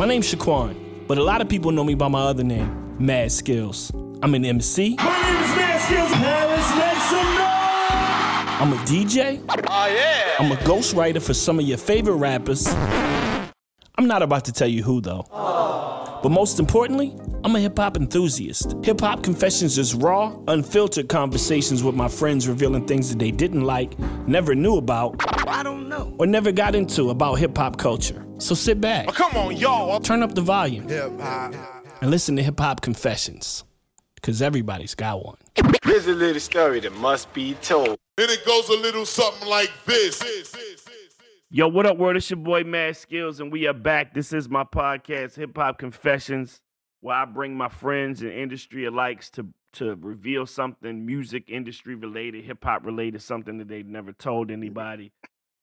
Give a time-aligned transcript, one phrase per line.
[0.00, 3.30] My name's Shaquan, but a lot of people know me by my other name, Mad
[3.30, 3.92] Skills.
[4.22, 4.96] I'm an MC.
[4.96, 6.10] My name is Mad Skills.
[6.12, 8.60] Paris, make some noise.
[8.62, 9.44] I'm a DJ.
[9.46, 10.36] Oh, yeah.
[10.38, 12.66] I'm a ghostwriter for some of your favorite rappers.
[12.66, 15.26] I'm not about to tell you who, though.
[15.32, 16.20] Oh.
[16.22, 17.14] But most importantly,
[17.44, 18.76] I'm a hip hop enthusiast.
[18.82, 23.64] Hip Hop Confessions is raw, unfiltered conversations with my friends revealing things that they didn't
[23.64, 26.16] like, never knew about, I don't know.
[26.18, 28.24] or never got into about hip hop culture.
[28.40, 30.00] So sit back, Oh, come on, y'all.
[30.00, 31.54] turn up the volume, Hip hop.
[32.00, 33.64] and listen to Hip Hop Confessions.
[34.14, 35.36] Because everybody's got one.
[35.84, 37.96] Here's a little story that must be told.
[38.18, 40.22] And it goes a little something like this.
[41.50, 42.16] Yo, what up, world?
[42.16, 44.12] It's your boy Mad Skills, and we are back.
[44.14, 46.60] This is my podcast, Hip Hop Confessions,
[47.00, 52.44] where I bring my friends and industry alikes to to reveal something music industry related,
[52.44, 55.12] hip hop related, something that they've never told anybody.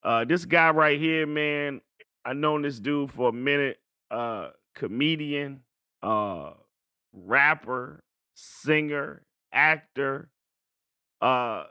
[0.01, 1.81] Uh, this guy right here, man,
[2.25, 3.77] I known this dude for a minute.
[4.09, 5.61] Uh, comedian,
[6.01, 6.51] uh,
[7.13, 8.03] rapper,
[8.35, 10.29] singer, actor,
[11.21, 11.65] uh,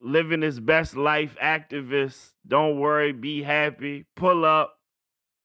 [0.00, 2.32] living his best life activist.
[2.46, 4.76] Don't worry, be happy, pull up,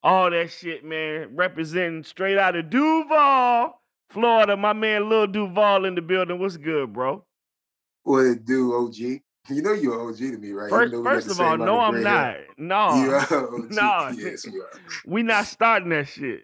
[0.03, 1.35] all that shit, man.
[1.35, 4.57] Representing straight out of Duval, Florida.
[4.57, 6.39] My man Lil Duval in the building.
[6.39, 7.23] What's good, bro?
[8.03, 9.22] What it do, OG?
[9.50, 10.70] You know you're OG to me, right?
[10.70, 12.34] First, we got first of all, no, of I'm not.
[12.34, 12.45] hair.
[12.58, 14.11] No, You no.
[14.16, 14.45] Yes,
[15.06, 16.44] we not starting that shit.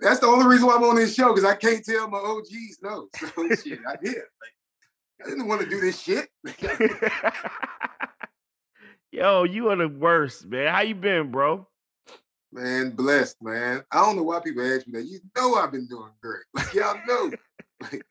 [0.00, 2.78] That's the only reason why I'm on this show because I can't tell my OGs
[2.82, 3.08] no.
[3.16, 4.16] So shit, I did.
[4.16, 6.28] Like, I didn't want to do this shit.
[9.12, 10.72] Yo, you are the worst, man.
[10.72, 11.68] How you been, bro?
[12.52, 13.82] man, blessed, man.
[13.90, 15.06] I don't know why people ask me that.
[15.06, 16.42] You know I've been doing great.
[16.54, 17.32] Like y'all know.
[17.80, 18.02] like,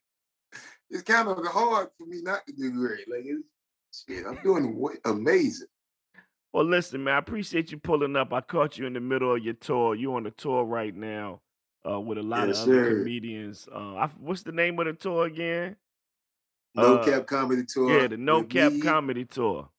[0.90, 3.10] it's kind of hard for me not to do great.
[3.10, 3.44] Like it's
[3.92, 5.68] shit, I'm doing wa- amazing.
[6.54, 8.34] Well, listen, man, I appreciate you pulling up.
[8.34, 9.96] I caught you in the middle of your tour.
[9.96, 11.42] You on the tour right now
[11.90, 13.00] uh, with a lot Yes, of other sir.
[13.00, 13.68] comedians.
[13.74, 15.78] Uh, I, what's the name of the tour again?
[16.76, 18.02] No Uh, cap comedy tour.
[18.02, 19.70] yeah, the No Cap me, Comedy Tour.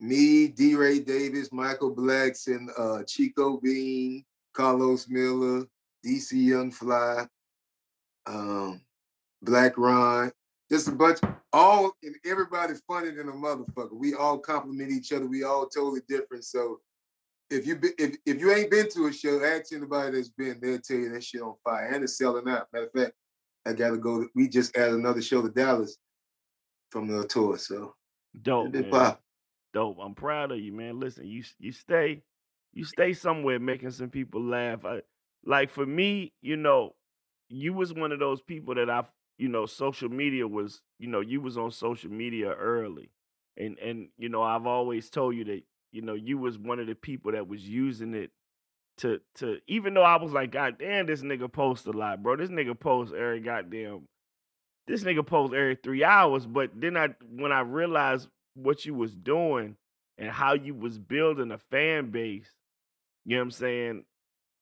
[0.00, 0.74] Me, D.
[0.74, 5.64] Ray Davis, Michael Blackson, uh, Chico Bean, Carlos Miller,
[6.04, 7.26] DC Young Fly,
[8.26, 8.80] um,
[9.42, 10.32] Black Ron,
[10.72, 11.18] just a bunch,
[11.52, 13.92] all and everybody's funny than a motherfucker.
[13.92, 15.26] We all compliment each other.
[15.26, 16.44] We all totally different.
[16.44, 16.80] So
[17.50, 20.58] if you be, if if you ain't been to a show, ask anybody that's been.
[20.62, 22.68] They'll tell you that shit on fire and it's selling out.
[22.72, 23.12] Matter of fact,
[23.66, 24.26] I gotta go.
[24.34, 25.98] we just added another show to Dallas
[26.90, 27.58] from the tour.
[27.58, 27.94] So
[28.40, 28.90] Dope, man.
[28.90, 29.20] pop.
[29.74, 29.98] Dope.
[30.00, 30.98] I'm proud of you, man.
[30.98, 32.22] Listen, you you stay
[32.72, 34.86] you stay somewhere making some people laugh.
[34.86, 35.02] I,
[35.44, 36.94] like for me, you know,
[37.50, 39.02] you was one of those people that I,
[39.38, 43.10] you know, social media was, you know, you was on social media early,
[43.56, 45.62] and and you know, I've always told you that,
[45.92, 48.30] you know, you was one of the people that was using it
[48.98, 52.36] to to even though I was like, God damn, this nigga post a lot, bro.
[52.36, 54.08] This nigga post every goddamn
[54.86, 56.46] this nigga post every three hours.
[56.46, 59.76] But then I when I realized what you was doing
[60.18, 62.50] and how you was building a fan base,
[63.24, 64.04] you know what I'm saying?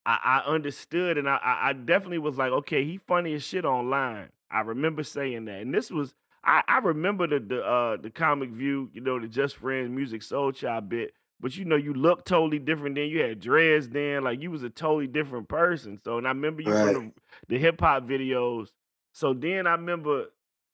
[0.07, 3.65] I, I understood and I, I I definitely was like, okay, he funny as shit
[3.65, 4.31] online.
[4.51, 5.61] I remember saying that.
[5.61, 9.29] And this was I, I remember the the uh the comic view, you know, the
[9.29, 11.13] Just Friends Musiq Soulchild bit.
[11.41, 13.09] But you know, you looked totally different then.
[13.09, 15.99] You had dreads then, like you was a totally different person.
[16.05, 16.95] So and I remember you Right.
[16.95, 17.13] from
[17.49, 18.69] the, the hip hop videos.
[19.13, 20.27] So then I remember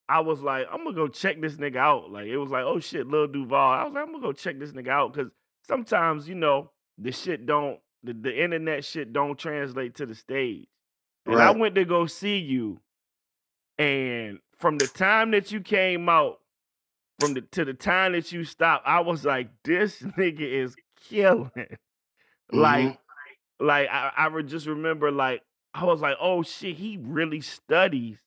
[0.09, 2.11] I was like, I'm gonna go check this nigga out.
[2.11, 3.59] Like it was like, oh shit, Lil Duval.
[3.73, 5.31] I was like, I'm gonna go check this nigga out because
[5.63, 10.67] sometimes you know the shit don't the, the internet shit don't translate to the stage.
[11.27, 12.81] And I went to go see you,
[13.79, 16.39] and from the time that you came out,
[17.21, 20.77] from the to the time that you stopped, I was like, this nigga is
[21.09, 21.51] killing.
[22.53, 23.67] Like, mm-hmm.
[23.67, 25.43] like I, I would just remember like
[25.75, 28.19] I was like, oh shit, he really studies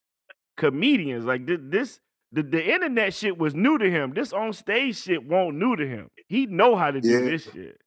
[0.55, 1.25] comedians.
[1.25, 1.99] Like thi- this,
[2.31, 4.13] the, the internet shit was new to him.
[4.13, 6.11] This on stage shit won't new to him.
[6.27, 7.21] He know how to do Yeah.
[7.21, 7.81] this shit.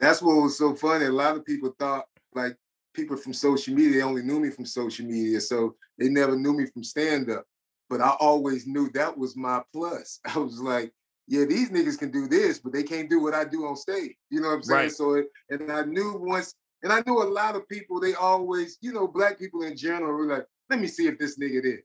[0.00, 1.04] That's what was so funny.
[1.04, 2.56] A lot of people thought like
[2.94, 6.52] people from social media they only knew me from social media, so they never knew
[6.52, 7.44] me from stand up.
[7.88, 10.20] But I always knew that was my plus.
[10.34, 10.92] I was like,
[11.28, 14.14] yeah, these niggas can do this, but they can't do what I do on stage.
[14.30, 14.80] You know what I'm saying?
[14.80, 14.92] Right.
[14.92, 18.00] So, it, and I knew once, and I knew a lot of people.
[18.00, 21.38] They always, you know, black people in general were like, let me see if this
[21.38, 21.80] nigga did.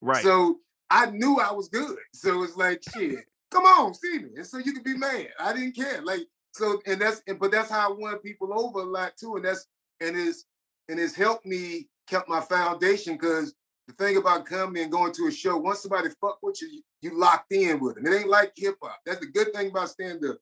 [0.00, 0.22] Right.
[0.22, 0.58] So
[0.90, 1.96] I knew I was good.
[2.14, 3.16] So it's like, shit,
[3.50, 4.30] come on, see me.
[4.36, 5.28] And so you could be mad.
[5.38, 6.02] I didn't care.
[6.02, 6.20] Like,
[6.52, 9.36] so and that's and, but that's how I won people over a lot too.
[9.36, 9.66] And that's
[10.00, 10.44] and it's
[10.88, 13.54] and it's helped me kept my foundation because
[13.88, 17.18] the thing about comedy and going to a show, once somebody fuck with you, you,
[17.18, 18.06] locked in with them.
[18.06, 18.98] It ain't like hip hop.
[19.04, 20.38] That's the good thing about stand-up.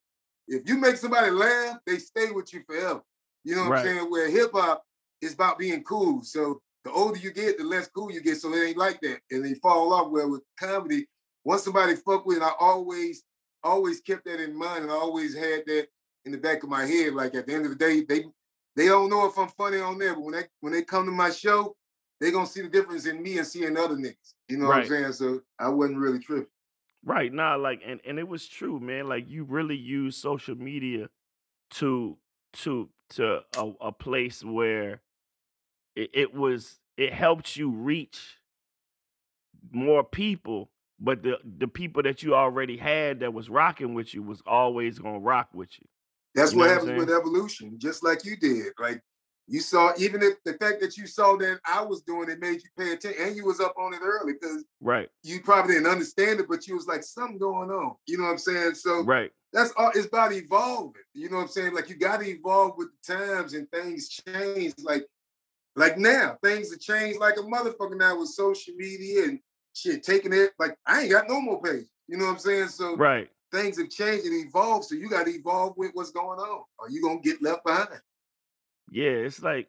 [0.47, 3.01] If you make somebody laugh, they stay with you forever.
[3.45, 3.87] You know what Right.
[3.87, 4.11] I'm saying?
[4.11, 4.85] Where hip hop,
[5.21, 6.23] is about being cool.
[6.23, 8.39] So the older you get, the less cool you get.
[8.39, 9.21] So it ain't like that.
[9.31, 10.11] And they fall off.
[10.11, 11.07] Well, with comedy,
[11.45, 13.23] once somebody fuck with it, I always,
[13.63, 15.89] always kept that in mind and I always had that
[16.25, 17.15] in the back of my head.
[17.15, 18.25] Like at the end of the day, they
[18.81, 21.13] they don't know if I'm funny on there, but when they when they come to
[21.13, 21.77] my show,
[22.19, 24.35] they're gonna see the difference in me and seeing other niggas.
[24.49, 24.89] You know Right.
[24.89, 25.13] what I'm saying?
[25.13, 26.47] So I wasn't really tripping.
[27.05, 27.33] Right.
[27.33, 29.07] Nah, like and, and it was true, man.
[29.09, 31.11] Like you really use social media
[31.73, 32.17] to
[32.55, 35.03] to to a, a place where
[35.95, 38.39] it, it was it helped you reach
[39.73, 44.23] more people, but the the people that you already had that was rocking with you
[44.23, 45.87] was always gonna rock with you.
[46.35, 48.73] That's You what what happens with evolution, just like you did.
[48.79, 49.03] Like
[49.47, 52.63] you saw, even if the fact that you saw that I was doing it made
[52.63, 55.09] you pay attention, and you was up on it early because Right.
[55.23, 57.97] you probably didn't understand it, but you was like, something going on.
[58.07, 58.75] You know what I'm saying?
[58.75, 59.33] So Right.
[59.53, 61.03] that's all it's about evolving.
[61.15, 61.75] You know what I'm saying?
[61.75, 64.75] Like you gotta evolve with the times and things change.
[64.79, 65.05] Like,
[65.75, 69.41] like now, things have changed like a motherfucker now with social media and
[69.75, 71.87] shit, taking it like I ain't got no more page.
[72.07, 72.69] You know what I'm saying?
[72.69, 73.29] So Right.
[73.53, 74.87] Things have changed and evolved.
[74.87, 77.89] So you gotta evolve with what's going on, or you gonna get left behind.
[78.91, 79.69] Yeah, it's like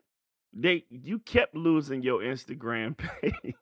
[0.54, 3.56] they you kept losing your Instagram page.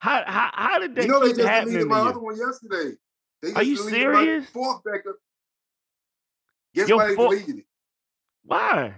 [0.00, 2.96] How how how did that you know they just deleted my other one yesterday.
[3.42, 4.46] They Are you serious?
[4.50, 5.16] fourth backup.
[6.74, 7.66] Guess Your why they four- deleted it?
[8.44, 8.94] Why?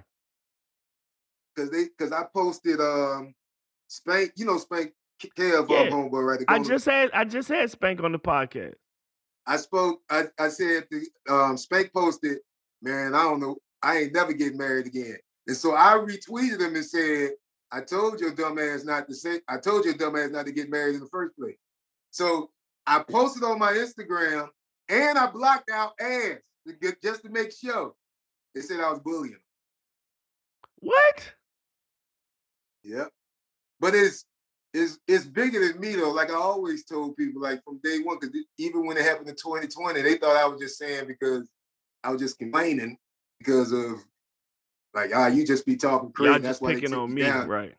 [1.55, 3.35] Because they because I posted um
[3.89, 4.93] Spank, you know Spank
[5.23, 5.89] KF Yeah.
[5.91, 6.45] homeboy, right?
[6.49, 8.75] I just had I just had Spank on the podcast.
[9.47, 12.39] I spoke, I, I said the um Spank posted,
[12.83, 15.19] man, I don't know, I ain't never getting married again.
[15.47, 17.31] And so I retweeted him and said,
[17.71, 20.53] I told your dumb ass not to say, I told your dumb ass not to
[20.53, 21.57] get married in the first place.
[22.11, 22.51] So
[22.87, 24.49] I posted on my Instagram
[24.89, 27.93] and I blocked out ass to get, just to make sure.
[28.55, 29.41] They said I was bullying.
[30.79, 31.35] What?
[32.85, 33.11] Yep.
[33.81, 34.25] But it's
[34.75, 36.11] it's it's bigger than me though.
[36.11, 39.37] Like I always told people, like from day one, because even when it happened in
[39.37, 41.49] 2020, they thought I was just saying because
[42.03, 42.99] I was just complaining
[43.39, 44.05] because of
[44.93, 46.33] like ah, you just be talking crazy.
[46.33, 47.47] Y'all That's just why they picking took on me, down.
[47.47, 47.75] right?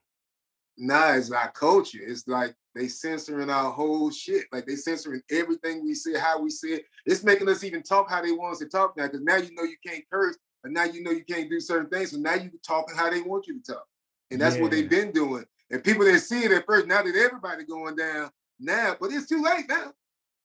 [0.77, 1.99] Nah, it's our culture.
[2.01, 4.45] It's like they censoring our whole shit.
[4.53, 6.85] Like they censoring everything we say, how we say it.
[7.05, 9.07] It's making us even talk how they want us to talk now.
[9.07, 11.89] Because now you know you can't curse, and now you know you can't do certain
[11.89, 12.11] things.
[12.11, 13.85] So now you're talking how they want you to talk.
[14.31, 15.45] And that's what they've been doing.
[15.75, 16.87] And people didn't see it at first.
[16.87, 18.31] Now that everybody going down
[18.61, 19.91] now, but it's too late now.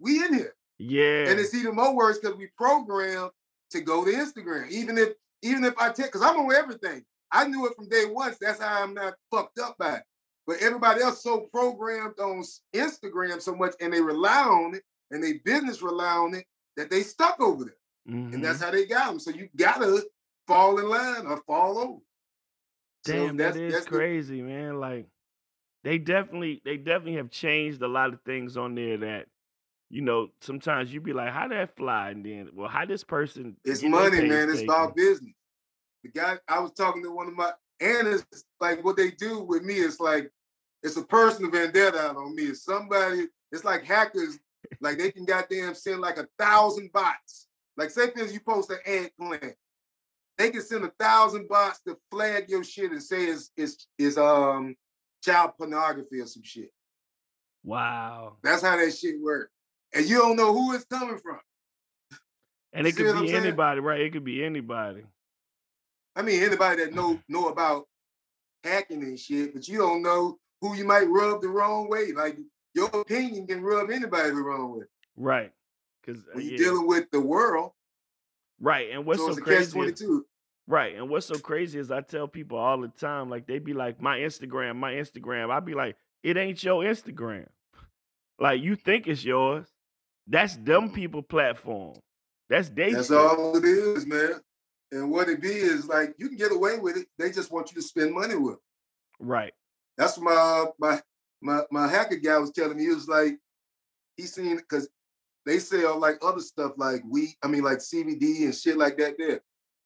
[0.01, 0.57] We in here.
[0.79, 1.29] Yeah.
[1.29, 3.31] And it's even more worse because we programmed
[3.71, 4.69] to go to Instagram.
[4.71, 5.11] Even if
[5.43, 7.05] even if I take, because I'm on everything.
[7.31, 8.33] I knew it from day one.
[8.33, 10.03] So that's how I'm not fucked up by it.
[10.49, 12.43] But everybody else so programmed on
[12.75, 14.83] Instagram so much, and they rely on it,
[15.13, 16.45] and they business rely on it
[16.77, 17.77] that they stuck over there,
[18.17, 18.35] Mhm.
[18.35, 19.21] and that's how they got them.
[19.21, 20.05] So you gotta
[20.49, 22.01] fall in line or fall over.
[23.05, 24.81] Damn, that that's- is that's the- crazy, man.
[24.81, 25.07] Like
[25.85, 29.27] they definitely they definitely have changed a lot of things on there that
[29.91, 32.11] you know, sometimes you be like, how that fly?
[32.11, 34.49] And then, well, how this person It's money, man.
[34.49, 35.35] It's about business.
[36.05, 39.41] The guy I was talking to one of my and it's like what they do
[39.43, 40.31] with me is like
[40.83, 42.45] it's a personal vendetta on me.
[42.45, 44.39] It's somebody, it's like hackers,
[44.81, 47.49] like they can goddamn send like a thousand bots.
[47.77, 49.55] Like say instance, you post an ant plant.
[50.39, 54.17] They can send a thousand bots to flag your shit and say it's it's, it's
[54.17, 54.75] um
[55.23, 56.71] child pornography or some shit.
[57.65, 58.37] Wow.
[58.43, 59.53] That's how that shit works.
[59.95, 61.41] And you don't know who it's coming from.
[62.73, 64.01] And it could be anybody, right?
[64.01, 65.03] It could be anybody.
[66.15, 67.87] I mean, anybody that know know about
[68.63, 72.13] hacking and shit, but you don't know who you might rub the wrong way.
[72.13, 72.39] Like
[72.75, 74.85] your opinion can rub anybody the wrong way.
[75.17, 75.53] Right.
[76.01, 77.73] Because uh, When you're dealing with the world,
[78.61, 78.91] right.
[78.93, 79.73] And what's so so, crazy?
[79.73, 80.25] twenty is- two.
[80.71, 80.95] Right.
[80.95, 84.01] And what's so crazy is I tell people all the time, like they be like,
[84.01, 85.51] my Instagram, my Instagram.
[85.51, 87.49] I be like, it ain't your Instagram.
[88.39, 89.67] Like you think it's yours.
[90.29, 90.95] That's dumb mm-hmm.
[90.95, 91.99] people platform.
[92.49, 93.17] That's they That's shit.
[93.17, 94.35] all it is, man.
[94.93, 97.09] And what it be is like you can get away with it.
[97.19, 98.59] They just want you to spend money with.
[99.19, 99.53] Right.
[99.99, 101.01] That's my my
[101.43, 102.85] my my hacker guy was telling me.
[102.85, 103.37] He was like,
[104.17, 104.89] he seen because
[105.47, 109.17] they sell like other stuff like weed, I mean like CBD and shit like that
[109.19, 109.41] there.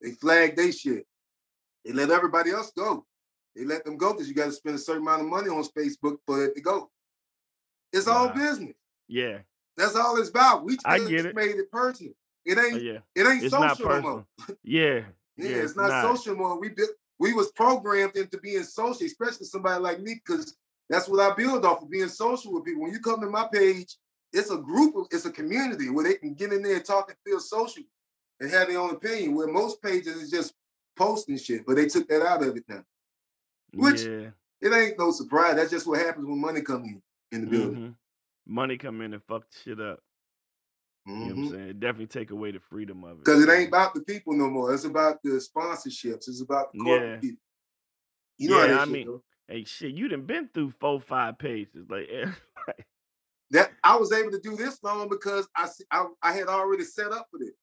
[0.04, 1.06] They flag they shit.
[1.84, 3.06] They let everybody else go.
[3.56, 5.64] They let them go because you got to spend a certain amount of money on
[5.64, 6.90] Facebook for it to go.
[7.92, 8.74] It's all business.
[9.08, 9.38] Yeah.
[9.76, 10.64] That's all it's about.
[10.64, 11.34] We just I get it.
[11.34, 12.12] made it personal.
[12.44, 12.98] It Uh, ain't yeah.
[13.14, 14.26] it ain't It's social not.
[14.62, 15.00] Yeah.
[15.36, 16.60] Yeah, Yeah, it's not, social more.
[16.60, 20.56] We built, we was programmed into being social, especially somebody like me, because
[20.88, 22.82] that's what I build off of being social with people.
[22.82, 23.96] When you come to my page,
[24.32, 27.08] it's a group of it's a community where they can get in there and talk
[27.08, 27.82] and feel social
[28.44, 29.34] and have their own opinion.
[29.34, 30.54] Where most pages is just
[30.96, 32.84] posting shit, but they took that out of it now.
[33.74, 34.30] Which- yeah.
[34.60, 35.56] It ain't no surprise.
[35.56, 37.76] That's just what happens when money comes in in the building.
[37.76, 37.96] mhm.
[38.46, 40.00] Money come in and fuck the shit up.
[41.04, 41.50] You know what I'm Mhm.
[41.50, 41.68] saying?
[41.68, 43.24] It definitely take away the freedom of it.
[43.24, 44.72] Because it ain't about the people no more.
[44.72, 46.28] It's about the sponsorships.
[46.28, 47.20] It's about the corporate Yeah.
[47.20, 47.42] people.
[48.38, 49.22] You know Yeah, I shit mean- go.
[49.48, 51.84] Hey, shit, you done been through four, five pages.
[51.90, 52.08] Like,
[53.50, 55.68] that I was able to do this long because I
[56.22, 57.54] I had already set up for this.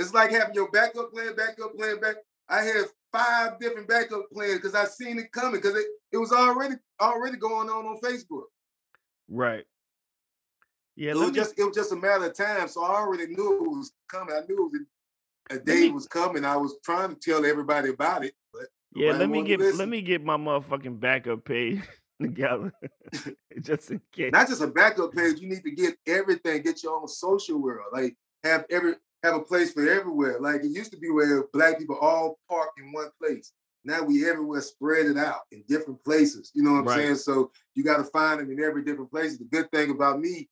[0.00, 2.16] It's like having your backup plan, backup plan, back.
[2.48, 6.32] I had five different backup plans because I seen it coming because it, it was
[6.32, 8.44] already already going on on Facebook.
[9.28, 9.64] right.
[10.96, 12.68] Yeah, it was me, just it was just a matter of time.
[12.68, 14.34] So I already knew it was coming.
[14.34, 16.44] I knew it was a day me- was coming.
[16.44, 20.00] I was trying to tell everybody about it, but yeah, let me get let me
[20.00, 21.80] get my motherfucking backup page
[22.22, 22.72] together.
[23.60, 24.32] just in case.
[24.32, 25.40] not just a backup page.
[25.40, 26.62] You need to get everything.
[26.62, 27.86] Get your own social world.
[27.92, 30.38] Like have every have a place for everywhere.
[30.40, 33.52] Like it used to be where black people all park in one place.
[33.84, 36.50] Now we everywhere spread it out in different places.
[36.54, 36.96] You know what I'm Right.
[36.98, 37.14] saying?
[37.16, 39.38] So you got to find them in every different place.
[39.38, 40.48] The good thing about me,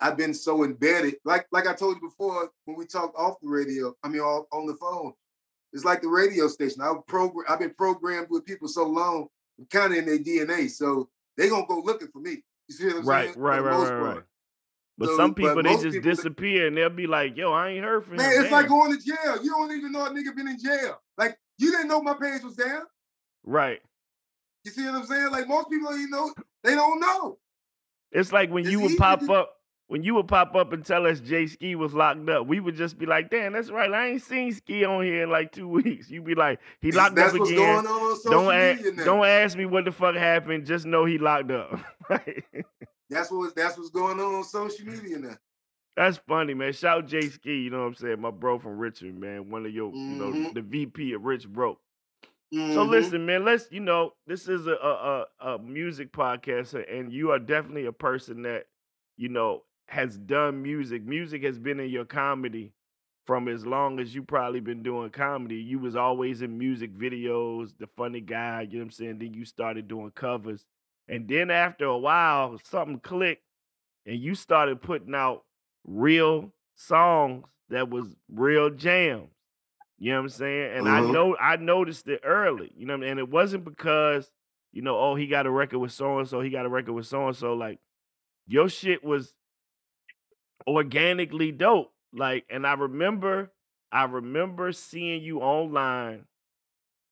[0.00, 1.16] I've been so embedded.
[1.24, 3.94] Like like I told you before when we talked off the radio.
[4.02, 5.12] I mean on, on the phone.
[5.72, 6.80] It's like the radio station.
[6.80, 7.44] I've program.
[7.48, 9.28] I've been programmed with people so long,
[9.70, 10.70] kind of in their DNA.
[10.70, 12.42] So they gonna go looking for me.
[12.68, 13.38] You see what I'm Right, saying?
[13.38, 14.22] right, right, right, right.
[14.98, 17.68] But So, some but people they just people, disappear and they'll be like, "Yo, I
[17.70, 19.42] ain't heard from Man, him." it's like going to jail.
[19.42, 21.00] You don't even know a nigga been in jail.
[21.18, 22.82] Like you didn't know my page was down.
[23.44, 23.80] right.
[24.64, 25.30] You see what I'm saying?
[25.30, 26.32] Like most people don't even know.
[26.64, 27.38] They don't know.
[28.10, 29.52] It's like when It's you would pop to- up,
[29.88, 32.74] when you would pop up and tell us Jay Ski was locked up, we would
[32.74, 33.92] just be like, "Damn, that's right.
[33.92, 37.14] I ain't seen Ski on here in like two weeks." You'd be like, "He locked
[37.14, 40.16] That's up again." going on on social Don't ask, don't ask me what the fuck
[40.16, 40.66] happened.
[40.66, 41.78] Just know he locked up.
[42.08, 42.44] Right?
[43.10, 45.36] That's what that's what's going on on social media now.
[45.96, 46.72] That's funny, man.
[46.72, 47.62] Shout Jay Ski.
[47.62, 48.20] You know what I'm saying?
[48.20, 49.48] My bro from Richmond, man.
[49.50, 50.54] One of your, you know, Mhm.
[50.54, 51.78] the VP of Rich Bro.
[52.52, 52.90] So Mhm.
[52.90, 53.44] listen, man.
[53.44, 57.92] Let's you know this is a a, a music podcast, and you are definitely a
[57.92, 58.66] person that
[59.16, 61.02] you know has done music.
[61.04, 62.72] Music has been in your comedy
[63.24, 65.56] from as long as you probably been doing comedy.
[65.56, 68.62] You was always in music videos, the funny guy.
[68.62, 69.18] You know what I'm saying?
[69.18, 70.64] Then you started doing covers,
[71.08, 73.42] and then after a while, something clicked,
[74.06, 75.44] and you started putting out
[75.84, 79.30] real songs that was real jams.
[79.98, 80.76] You know what I'm saying?
[80.78, 81.12] And I Mhm.
[81.12, 82.70] know I noticed it early.
[82.76, 83.10] You know, what I mean?
[83.12, 84.30] and it wasn't because
[84.72, 86.92] you know, oh, he got a record with so and so, he got a record
[86.92, 87.54] with so and so.
[87.54, 87.78] Like
[88.46, 89.34] your shit was
[90.66, 91.92] organically dope.
[92.12, 93.52] Like, and I remember,
[93.92, 96.26] I remember seeing you online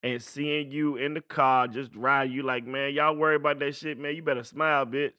[0.05, 2.31] and seeing you in the car just ride.
[2.31, 4.15] You like, man, y'all worry about that shit, man.
[4.15, 5.13] You better smile, bitch.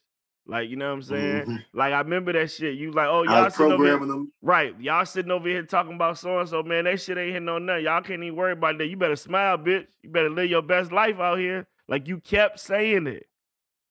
[0.46, 1.46] Like, you know what I'm saying?
[1.48, 1.64] Mhm.
[1.74, 2.76] Like, I remember that shit.
[2.78, 4.32] You like, oh, y'all sitting over here, them.
[4.44, 4.80] right?
[4.80, 6.84] Y'all sitting over here talking about so and so, man.
[6.84, 7.86] That shit ain't hitting on nothing.
[7.86, 8.86] Y'all can't even worry about that.
[8.86, 9.88] You better smile, bitch.
[10.04, 11.66] You better live your best life out here.
[11.88, 13.26] Like you kept saying it.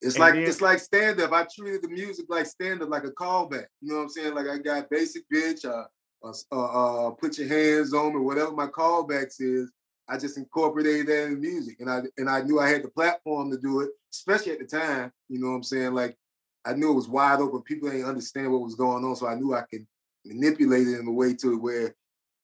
[0.01, 1.33] It's And like then- it's like stand up.
[1.33, 3.65] I treated the music like stand up, like a callback.
[3.81, 4.33] You know what I'm saying?
[4.33, 5.83] Like I got basic bitch, uh,
[6.23, 9.69] uh, uh, uh, put your hands on me, whatever my callbacks is.
[10.07, 12.89] I just incorporated that in the music, and I and I knew I had the
[12.89, 15.11] platform to do it, especially at the time.
[15.29, 15.93] You know what I'm saying?
[15.93, 16.15] Like
[16.63, 17.61] I knew it was wide open.
[17.61, 19.85] People ain't understand what was going on, so I knew I could
[20.25, 21.95] manipulate it in a way to where,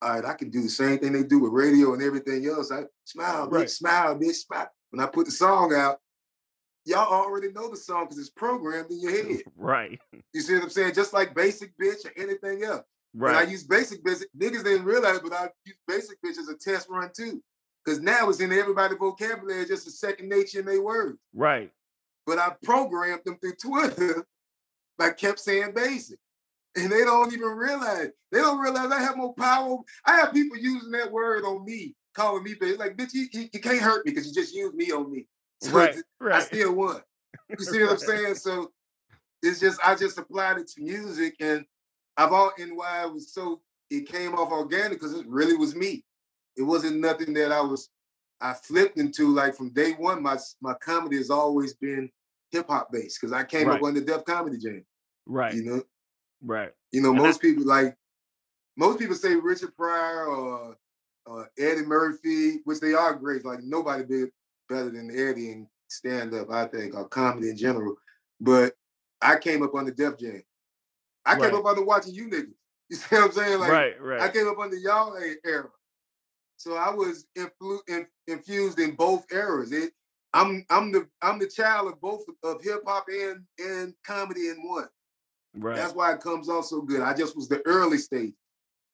[0.01, 2.71] all right, I can do the same thing they do with radio and everything else.
[2.71, 3.69] I smile, bitch, Right.
[3.69, 4.69] smile, bitch, smile.
[4.91, 5.99] When I put the song out,
[6.85, 9.43] y'all already know the song because it's programmed in your head.
[9.55, 9.99] Right.
[10.33, 10.93] You see what I'm saying?
[10.93, 12.83] Just like basic bitch or anything else.
[13.13, 16.55] When I use basic bitch, niggas didn't realize, but I use basic bitch as a
[16.55, 17.43] test run too.
[17.83, 21.17] Because now it's in everybody's vocabulary, just a second nature in their words.
[21.33, 21.71] Right.
[22.25, 24.25] But I programmed them through Twitter.
[24.99, 26.19] I kept saying basic.
[26.75, 28.09] And they don't even realize.
[28.31, 29.77] They don't realize I have more power.
[30.05, 32.79] I have people using that word on me, calling me basic.
[32.79, 35.27] Like, bitch, you, you, you can't hurt me because you just used me on me.
[35.63, 35.95] So Right.
[36.33, 37.01] I still won.
[37.47, 38.33] You see what I'm saying?
[38.33, 38.71] So
[39.43, 41.65] it's just I just applied it to music, and
[42.17, 43.61] I've all and why it was so
[43.91, 46.03] it came off organic because it really was me.
[46.57, 47.89] It wasn't nothing that I was
[48.41, 50.21] I flipped into like from day one.
[50.23, 52.09] My my comedy has always been
[52.51, 53.77] hip hop based because I came Right.
[53.77, 54.83] up on the Def Comedy Jam.
[55.25, 55.53] Right.
[55.53, 55.83] You know,
[56.43, 56.71] Right.
[56.91, 57.95] you know And I- most people like
[58.77, 60.77] most people say Richard Pryor or
[61.27, 63.45] uh, Eddie Murphy, which they are great.
[63.45, 64.31] Like nobody did
[64.67, 67.95] better than Eddie in stand up, I think, or comedy in general.
[68.39, 68.73] But
[69.21, 70.41] I came up on the Def Jam.
[71.25, 71.41] I Right.
[71.51, 72.53] came up under watching you niggas.
[72.89, 73.59] You see what I'm saying?
[73.59, 74.19] Like right.
[74.21, 75.15] I came up under y'all
[75.45, 75.69] era.
[76.61, 79.71] So I was influ- in, infused in both eras.
[79.71, 79.93] It,
[80.31, 84.57] I'm I'm the I'm the child of both of hip hop and and comedy in
[84.63, 84.87] one.
[85.55, 85.75] Right.
[85.75, 87.01] That's why it comes off so good.
[87.01, 88.33] I just was the early stage.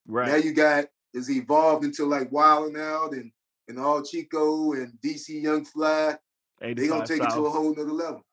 [0.08, 0.30] Right.
[0.30, 3.32] Now you got it's evolved into like Wild 'N Out and
[3.68, 6.18] and all Chico and DC Young Fly.
[6.62, 8.26] they gonna 85 take it to a whole nother level.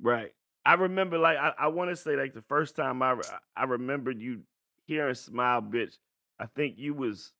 [0.00, 0.32] Right.
[0.64, 3.16] I remember like I, I want to say like the first time I
[3.56, 4.42] I remembered you
[4.86, 5.96] hearing Smile Bitch.
[6.38, 7.32] I think you was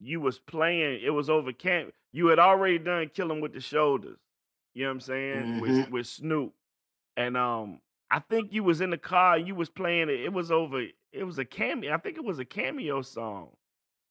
[0.00, 1.00] you was playing.
[1.02, 1.92] It was over camp.
[2.12, 4.18] You had already done Killing with the Shoulders.
[4.74, 5.90] You know what I'm saying with Mhm.
[5.90, 6.54] with Snoop,
[7.16, 9.36] and um I think you was in the car.
[9.38, 10.20] You was playing it.
[10.20, 10.82] It was over.
[11.12, 11.92] It was a cameo.
[11.92, 13.56] I think it was a cameo song,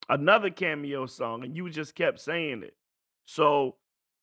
[0.10, 2.76] another cameo song, and you just kept saying it.
[3.26, 3.78] So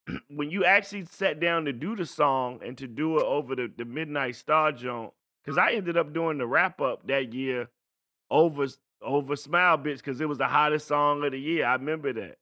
[0.28, 3.72] when you actually sat down to do the song and to do it over the,
[3.74, 5.12] the Midnight Star joint,
[5.44, 7.70] because I ended up doing the wrap up that year
[8.30, 8.66] over
[9.04, 11.66] over Smile Bitch because it was the hottest song of the year.
[11.66, 12.36] I remember that.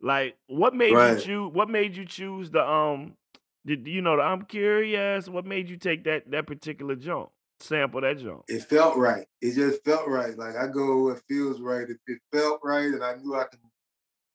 [0.00, 1.18] Like, what made Right.
[1.18, 1.52] you choose?
[1.52, 3.16] What made you choose the um?
[3.64, 5.28] Did you know the I'm curious?
[5.28, 7.30] What made you take that that particular jump?
[7.60, 8.42] Sample that jump.
[8.48, 9.24] It felt right.
[9.40, 10.36] It just felt right.
[10.36, 11.88] Like I go it feels right.
[11.88, 13.60] If it felt right, and I knew I can.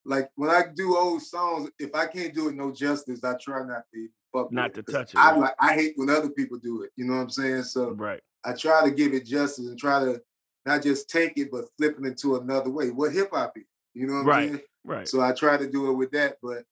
[0.05, 3.65] Like when I do old songs, if I can't do it no justice, I try
[3.65, 5.39] not to fuck Not to it, touch it, I right.
[5.39, 6.91] like I hate when other people do it.
[6.96, 7.63] You know what I'm saying?
[7.63, 8.22] So Right.
[8.46, 10.22] I try to give it justice and try to
[10.67, 12.89] not just take it, but flip it into another way.
[12.89, 14.51] What hip hop is, you know what I mean?
[14.53, 14.63] Right.
[14.83, 15.07] Right.
[15.07, 16.63] So I try to do it with that, but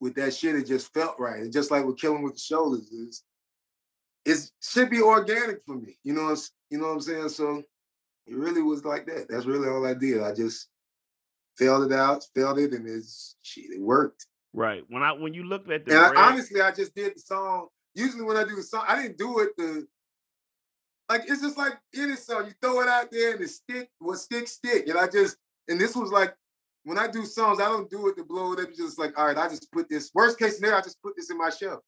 [0.00, 1.40] with that shit, it just felt right.
[1.40, 3.22] And just like with Killing with the Shoulders is,
[4.24, 5.96] it should be organic for me.
[6.04, 6.36] You know,
[6.70, 7.28] you know what I'm saying?
[7.30, 7.62] So
[8.26, 9.26] it really was like that.
[9.28, 10.22] That's really all I did.
[10.22, 10.68] I just
[11.58, 14.26] felt it out, felt it, and it's shit, it worked.
[14.52, 14.84] Right.
[14.88, 17.68] When I when you looked at the And I, honestly, I just did the song.
[17.94, 19.86] Usually when I do the song, I didn't do it to
[21.08, 22.46] like it's just like any song.
[22.46, 24.88] You throw it out there and it stick, what stick, stick.
[24.88, 25.36] And I just
[25.68, 26.34] and this was like
[26.84, 28.68] when I do songs, I don't do it to blow it up.
[28.68, 31.14] It's just like, all right, I just put this worst case scenario, I just put
[31.16, 31.80] this in my show.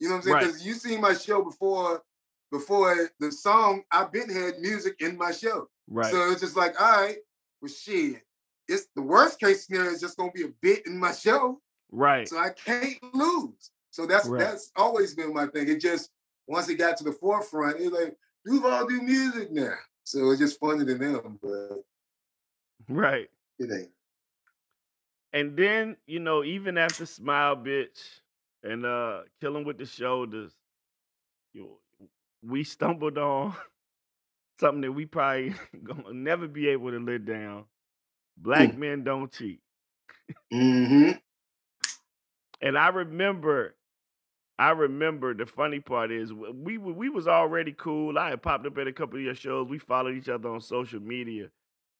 [0.00, 0.34] You know what I'm saying?
[0.34, 0.46] Right.
[0.46, 2.02] Because you seen my show before
[2.50, 5.68] before the song, I've been had music in my show.
[5.88, 6.10] right.
[6.10, 7.16] So it's just like, all right,
[7.60, 8.22] well shit.
[8.68, 11.60] It's the worst case scenario is just gonna be a bit in my show.
[11.90, 12.28] right.
[12.28, 13.70] So I can't lose.
[13.90, 14.40] So that's Right.
[14.40, 15.68] that's always been my thing.
[15.68, 16.10] It just
[16.46, 18.16] once it got to the forefront, it's like
[18.48, 19.74] Duval do music now.
[20.04, 21.82] So it's just funny to them, but
[22.88, 23.28] Right.
[23.58, 23.90] it ain't.
[25.32, 28.20] And then, you know, even after Smile Bitch
[28.62, 30.52] and uh Killing with the Shoulders,
[31.52, 31.78] you
[32.42, 33.54] we stumbled on
[34.60, 37.64] something that we probably gonna never be able to live down.
[38.36, 39.60] Black men don't cheat.
[40.52, 41.12] Mm-hmm.
[42.60, 43.74] And I remember,
[44.58, 48.18] I remember the funny part is we we was already cool.
[48.18, 49.68] I had popped up at a couple of your shows.
[49.68, 51.50] We followed each other on social media,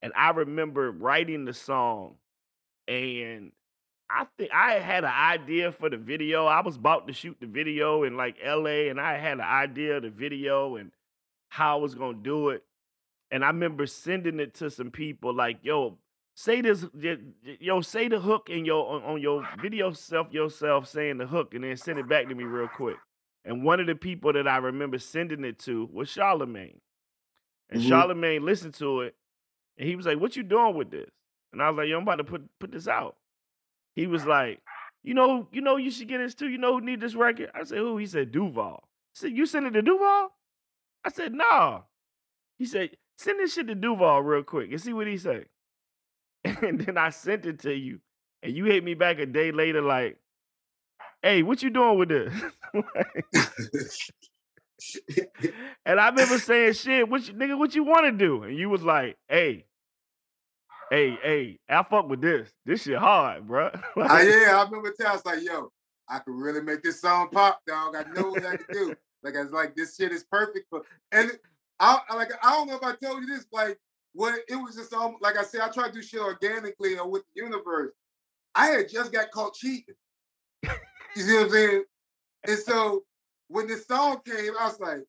[0.03, 2.16] and I remember writing the song,
[2.88, 3.53] and
[4.11, 6.47] I think I had an idea for the video.
[6.47, 9.99] I was about to shoot the video in like L.A., and I had an idea
[9.99, 10.90] of the video and
[11.51, 12.64] how I was gonna do it.
[13.31, 15.99] And I remember sending it to some people like, "Yo,
[16.38, 16.87] say this,
[17.59, 21.53] yo, say the hook in your on, on your video self yourself saying the hook,
[21.53, 22.96] and then send it back to me real quick."
[23.44, 26.81] And one of the people that I remember sending it to was Charlamagne,
[27.68, 27.88] and Mhm.
[27.88, 29.16] Charlamagne listened to it,
[29.77, 31.11] and he was like, "What you doing with this?"
[31.53, 33.16] And I was like, "Yo, I'm about to put put this out."
[33.96, 34.62] He was like,
[35.03, 36.48] "You know, you know, you should get this too.
[36.48, 39.44] You know who need this record?" I said, "Who?" He said, "Duval." I said, "You
[39.44, 40.38] send it to Duval?"
[41.05, 41.83] I said, "Nah."
[42.59, 45.46] He said, "Send this shit to Duval real quick and see what he say."
[46.63, 48.01] And then I sent it to you,
[48.43, 50.19] and you hit me back a day later, like,
[51.23, 52.33] "Hey, what you doing with this?"
[55.87, 58.69] and I remember saying, "Shit, what you, nigga, what you want to do?" And you
[58.69, 59.67] was like, "Hey,
[60.91, 62.51] hey, hey, I fuck with this.
[62.65, 65.71] This shit hard, bro." Ah, yeah, I remember telling I was like, yo,
[66.09, 67.97] I could really make this song pop, dog.
[67.97, 68.95] I know what I can do.
[69.23, 70.83] Like I was like, this shit is perfect for
[71.13, 71.33] and
[71.81, 73.79] I- like I don't know if I told you this, like
[74.12, 77.09] what it was just um, like I said, I try to do shit organically or
[77.09, 77.92] with the universe.
[78.55, 79.94] I had just got caught cheating.
[80.62, 81.85] You see what I'm saying?
[82.47, 83.05] And so
[83.49, 85.05] when this song came, I was like,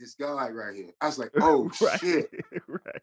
[0.00, 0.90] this guy right here.
[1.00, 2.30] I was like, oh right, shit,
[2.66, 3.02] right,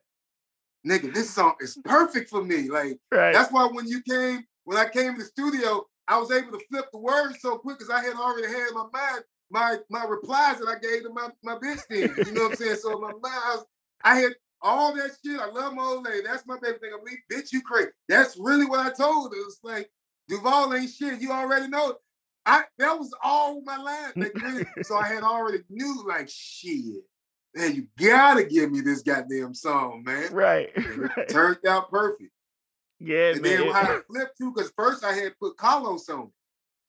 [0.85, 2.69] nigga, this song is perfect for me.
[2.69, 3.33] Like right.
[3.33, 6.65] that's why when you came, when I came to the studio, I was able to
[6.69, 10.05] flip the words so quick because I had already had in my mind my my
[10.05, 12.13] replies that I gave to my my bitch then.
[12.25, 12.77] You know what I'm saying?
[12.77, 13.65] So my mind, I, was,
[14.03, 15.39] I had all that shit.
[15.39, 16.21] I love my old lady.
[16.25, 16.91] That's my baby thing.
[16.93, 17.89] I'm like, bitch, you crazy.
[18.07, 19.39] That's really what I told her.
[19.45, 19.89] It's like
[20.27, 21.21] Duval ain't shit.
[21.21, 21.95] You already know.
[22.45, 24.65] I that was all my line.
[24.83, 27.03] So I had already knew like shit.
[27.53, 30.31] Man, you gotta give me this goddamn song, man.
[30.31, 31.27] right, right.
[31.27, 32.31] turned out perfect.
[32.99, 33.33] Yeah, man.
[33.33, 33.73] And man.
[33.73, 36.21] then it flipped too, because first I had put Carlos on.
[36.21, 36.29] it.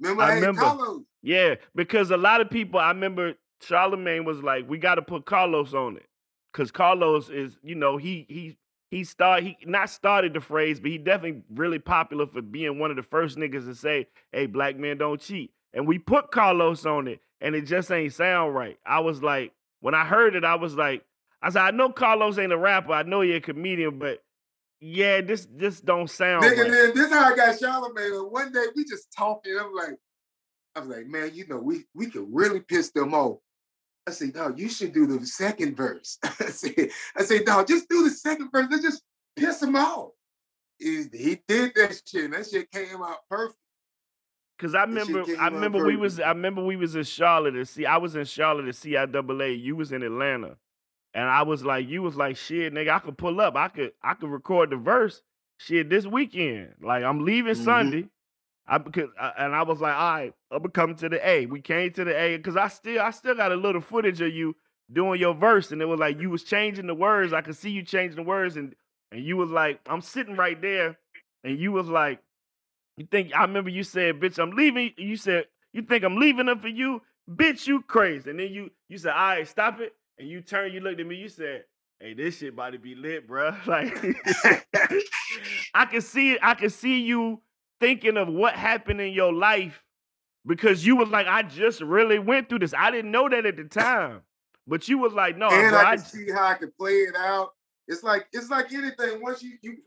[0.00, 0.60] Remember I I, had remember.
[0.60, 1.02] Carlos.
[1.22, 5.24] Yeah, because a lot of people, I remember Charlamagne was like, "We got to put
[5.24, 6.06] Carlos on it,"
[6.52, 8.56] because Carlos is, you know, he he
[8.90, 12.90] he start he not started the phrase, but he definitely really popular for being one
[12.90, 16.84] of the first niggas to say, "Hey, black men don't cheat." and we put Carlos
[16.86, 18.78] on it, and it just ain't sound right.
[18.84, 21.04] I was like, when I heard it, I was like,
[21.40, 24.22] I said, I know Carlos ain't a rapper, I know he a comedian, but
[24.80, 26.70] yeah, this this don't sound Nigga, right.
[26.70, 28.30] then this how I got Charlamagne.
[28.30, 29.56] One day we just talking.
[29.58, 29.96] I'm like,
[30.74, 33.38] I was like, man, you know, we we could really piss them off.
[34.06, 36.18] I said, dog, you should do the second verse.
[36.24, 38.66] I said, I said, dog, just do the second verse.
[38.70, 39.02] Let's just
[39.36, 40.10] piss them off.
[40.78, 42.24] He, he did that shit.
[42.24, 43.58] And that shit came out perfect.
[44.58, 47.56] Cause I remember, I remember we was, I remember we was in Charlotte.
[47.56, 49.60] At see, I was in Charlotte at CIAA.
[49.60, 50.56] You was in Atlanta,
[51.14, 53.56] and I was like, you was like, shit, nigga, I could pull up.
[53.56, 55.20] I could, I could record the verse.
[55.58, 56.74] Shit, this weekend.
[56.80, 57.64] Like I'm leaving Mhm.
[57.64, 58.08] Sunday.
[58.66, 61.46] I because, uh, and I was like, all right, I'm gonna come to the A.
[61.46, 64.32] We came to the A because I still, I still got a little footage of
[64.32, 64.56] you
[64.92, 67.32] doing your verse, and it was like you was changing the words.
[67.32, 68.74] I could see you changing the words, and
[69.10, 70.98] and you was like, I'm sitting right there,
[71.44, 72.20] and you was like.
[72.96, 76.46] You think I remember you said, "Bitch, I'm leaving." You said, "You think I'm leaving
[76.46, 77.66] them for you, bitch?
[77.66, 80.80] You crazy?" And then you you said, "All right, stop it." And you turned, you
[80.80, 81.64] looked at me, you said,
[82.00, 83.56] "Hey, this shit about to be lit, bro.
[83.66, 83.96] Like
[85.74, 86.40] I can see it.
[86.42, 87.40] I can see you
[87.82, 89.82] thinking of what happened in your life
[90.46, 93.56] because you was like, "I just really went through this." I didn't know that at
[93.56, 94.22] the time,
[94.66, 96.92] but you was like, "No, and bro, I I can see how I could play
[96.92, 97.50] it out.
[97.88, 99.20] It's like it's like anything.
[99.20, 99.78] Once you you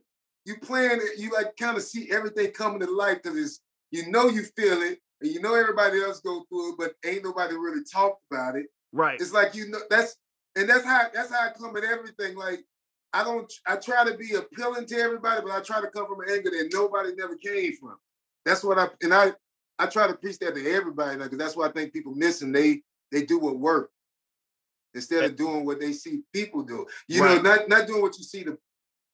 [0.45, 4.11] you plan it, you like kind of see everything coming to life because it's you
[4.11, 7.55] know you feel it and you know everybody else go through it, but ain't nobody
[7.55, 8.67] really talked about it.
[8.91, 10.17] right, It's like you know that's
[10.55, 12.35] and that's how that's how I come at everything.
[12.35, 12.59] Like
[13.15, 16.19] I don't I try to be appealing to everybody, but I try to come from
[16.19, 17.95] an angle that nobody never came from.
[18.43, 19.31] That's what I and I
[19.79, 22.51] I try to preach that to everybody because that's what I think people missing.
[22.51, 22.81] They
[23.13, 23.89] they do what work
[24.93, 26.85] instead of doing what they see people do.
[27.07, 27.41] You Right.
[27.41, 28.57] know, not not doing what you see the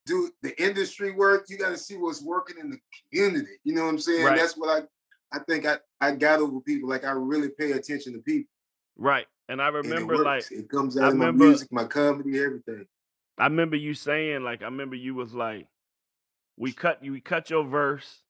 [0.06, 1.44] do the industry work.
[1.48, 2.78] You got to see what's working in the
[3.12, 3.60] community.
[3.62, 4.24] You know what I'm saying?
[4.24, 4.36] Right.
[4.36, 6.88] That's what I I think I I got over people.
[6.88, 8.50] Like I really pay attention to people.
[8.96, 9.26] right.
[9.48, 12.40] And I and it remember like it comes I out in my music, my comedy,
[12.40, 12.84] everything.
[13.38, 15.66] I remember you saying, like, I remember you was like,
[16.56, 18.22] we cut you, we cut your verse.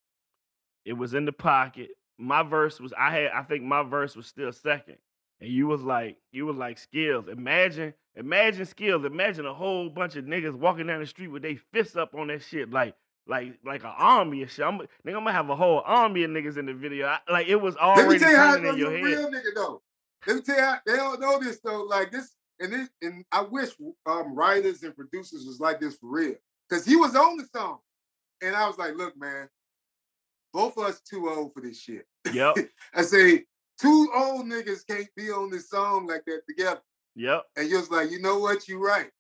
[0.85, 1.91] It was in the pocket.
[2.19, 4.99] My verse was, I had, I think my verse was still second.
[5.41, 7.27] And you was like, you was like skills.
[7.29, 9.05] Imagine, imagine skills.
[9.05, 12.29] Imagine a whole bunch of niggas walking down the street with their fists up on
[12.29, 12.95] that shit, like,
[13.27, 14.65] like, like an army of shit.
[14.65, 17.07] I'm, nigga, I'm gonna have a whole army of niggas in the video.
[17.07, 18.97] I, like it was Let me already tell you how I turning know in you're
[18.97, 19.19] your a head.
[19.19, 19.83] real nigga though.
[20.27, 21.83] Let me tell you how they don't know this though.
[21.85, 22.31] Like this,
[22.63, 23.71] and this, and I wish
[24.07, 26.35] um writers and producers was like this for real.
[26.71, 27.79] Cause he was on the song.
[28.41, 29.49] And I was like, look, man,
[30.53, 32.07] both of us too old for this shit.
[32.33, 32.57] Yep,
[32.95, 33.45] I say,
[33.81, 36.81] two old niggas can't be on this song like that together.
[37.15, 39.11] yep, And you was like, you know what, you right.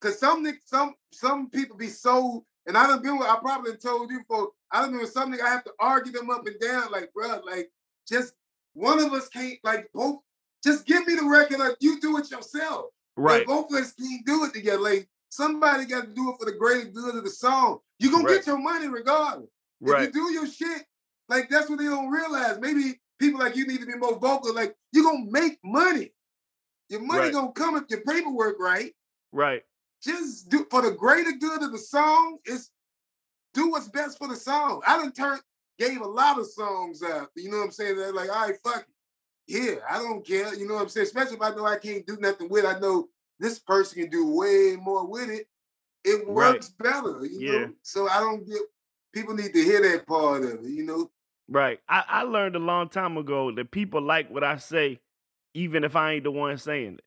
[0.00, 4.10] Cause some some some people be so, and I done been with, I probably told
[4.10, 7.12] you for, I don't with something I have to argue them up and down, like,
[7.12, 7.70] bro, like,
[8.08, 8.34] just
[8.74, 10.18] one of us can't, like, both,
[10.64, 12.86] just give me the record, like, you do it yourself.
[13.16, 14.80] right, Like, both of us can't do it together.
[14.80, 17.78] Like, somebody got to do it for the greater good of the song.
[17.98, 18.36] You're gonna Right.
[18.36, 19.50] get your money regardless.
[19.80, 20.08] Right.
[20.08, 20.84] If you do your shit,
[21.28, 22.58] like that's what they don't realize.
[22.60, 24.52] Maybe people like you need to be more vocal.
[24.54, 26.12] Like you're gonna make money.
[26.88, 27.32] Your money Right.
[27.32, 28.94] gonna come if your paperwork right.
[29.32, 29.62] right,
[30.02, 32.38] Just do for the greater good of the song.
[32.44, 32.70] Is
[33.54, 34.82] do what's best for the song.
[34.86, 35.42] I done turned
[35.78, 37.30] gave a lot of songs out.
[37.36, 37.96] You know what I'm saying?
[37.96, 38.93] They're like, all right, fuck it.
[39.46, 40.54] Yeah, I don't care.
[40.54, 41.06] You know what I'm saying?
[41.06, 42.64] Especially if I know I can't do nothing with.
[42.64, 42.68] it.
[42.68, 45.46] I know this person can do way more with it.
[46.04, 46.54] It Right.
[46.54, 47.24] works better.
[47.26, 47.52] You Yeah.
[47.66, 47.72] know.
[47.82, 48.60] So I don't get.
[49.12, 50.70] People need to hear that part of it.
[50.70, 51.10] You know.
[51.48, 51.80] Right.
[51.88, 55.00] I, I learned a long time ago that people like what I say,
[55.52, 57.04] even if I ain't the one saying it.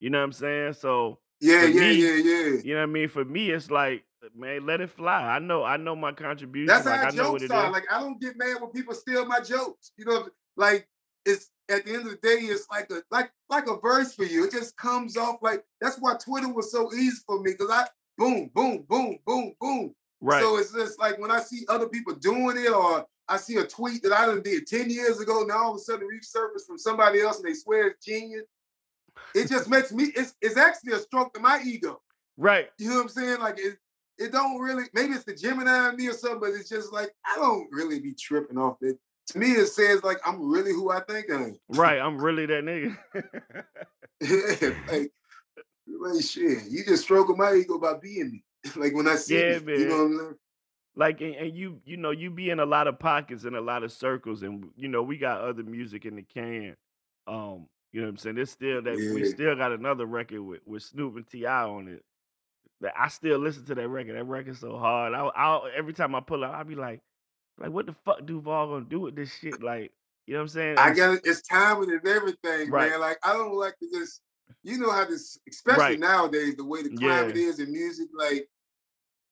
[0.00, 0.72] You know what I'm saying?
[0.74, 2.60] So, Yeah, yeah, me, yeah, yeah.
[2.64, 3.08] you know what I mean?
[3.08, 5.22] For me, it's like, man, let it fly.
[5.22, 6.66] I know, I know my contribution.
[6.66, 7.66] That's like how I know what jokes it are.
[7.66, 7.72] is.
[7.72, 9.92] Like I don't get mad when people steal my jokes.
[9.96, 10.88] You know, like
[11.24, 14.24] it's at the end of the day, it's like a like like a verse for
[14.24, 14.44] you.
[14.44, 17.86] It just comes off like that's why Twitter was so easy for me because I
[18.18, 19.94] boom, boom, boom, boom, boom.
[20.20, 20.42] right.
[20.42, 23.64] So it's just like when I see other people doing it, or I see a
[23.64, 26.78] tweet that I done did 10 years ago, now all of a sudden resurface from
[26.78, 28.44] somebody else and they swear it's genius.
[29.34, 32.00] It just makes me, it's, it's actually a stroke to my ego.
[32.36, 32.68] right.
[32.78, 33.40] You know what I'm saying?
[33.40, 33.76] Like it,
[34.18, 37.10] it don't really, maybe it's the Gemini in me or something, but it's just like
[37.24, 38.98] I don't really be tripping off it.
[39.28, 41.56] To me, it says like I'm really who I think I am.
[41.68, 42.00] Right.
[42.00, 42.96] I'm really that nigga.
[44.90, 45.12] like,
[45.86, 48.44] like shit, you just stroking my ego by being me.
[48.76, 50.34] like when I see Yeah, it, you know what I'm saying?
[50.94, 53.60] like and, and you you know you be in a lot of pockets and a
[53.60, 56.76] lot of circles and you know we got other music in the can
[57.26, 60.60] um you know what i'm saying It's still that we still got another record with,
[60.66, 61.62] with snoop and T.I.
[61.64, 62.04] on it
[62.82, 66.14] that i still listen to that record that record's so hard I, I'll every time
[66.14, 67.00] i pull up, i'll be like
[67.58, 69.92] like what the fuck duval gonna do with this shit like
[70.26, 70.78] You know what I'm saying?
[70.78, 71.22] I got it.
[71.24, 72.90] It's timing and everything, Right.
[72.90, 73.00] man.
[73.00, 74.22] Like I don't like to just,
[74.62, 75.98] you know how this, especially Right.
[75.98, 77.48] nowadays, the way the climate Yeah.
[77.48, 78.08] is in music.
[78.14, 78.48] Like,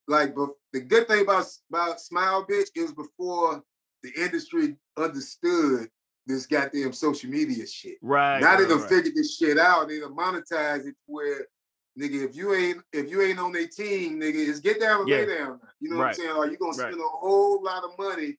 [0.09, 3.63] like, but the good thing about about Smile Bitch is before
[4.03, 5.89] the industry understood
[6.27, 7.99] this goddamn social media shit.
[8.03, 8.41] right.
[8.41, 8.89] now they right, done right.
[8.89, 9.89] figured this shit out.
[9.89, 11.47] They done monetize it where,
[12.01, 15.11] nigga, if you ain't if you ain't on their team, nigga, it's get down and
[15.11, 15.37] lay Yeah.
[15.37, 15.61] down.
[15.81, 16.07] You know Right.
[16.07, 16.31] what I'm saying?
[16.31, 16.93] Are you gonna Right.
[16.93, 18.39] spend a whole lot of money.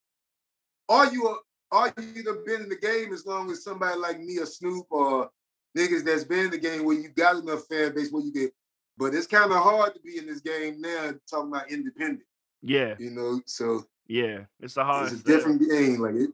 [0.90, 1.38] Are you
[1.72, 4.88] are you done been in the game as long as somebody like me or Snoop
[4.90, 5.30] or
[5.78, 8.52] niggas that's been in the game where you got enough fan base where you get.
[8.98, 12.24] But it's kind of hard to be in this game now talking about independent,
[12.62, 13.42] Yeah, you know.
[13.46, 14.46] So yeah.
[14.60, 15.12] It's a hard.
[15.12, 15.36] it's a sell.
[15.38, 16.02] different game.
[16.02, 16.32] Like it,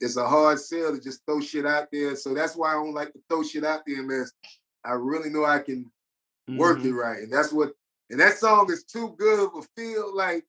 [0.00, 2.14] it's a hard sell to just throw shit out there.
[2.14, 4.30] So that's why I don't like to throw shit out there unless
[4.84, 5.90] I really know I can
[6.56, 6.86] work Mhm.
[6.86, 7.18] it right.
[7.22, 7.72] And that's what
[8.10, 10.44] and that song is too good of a feel like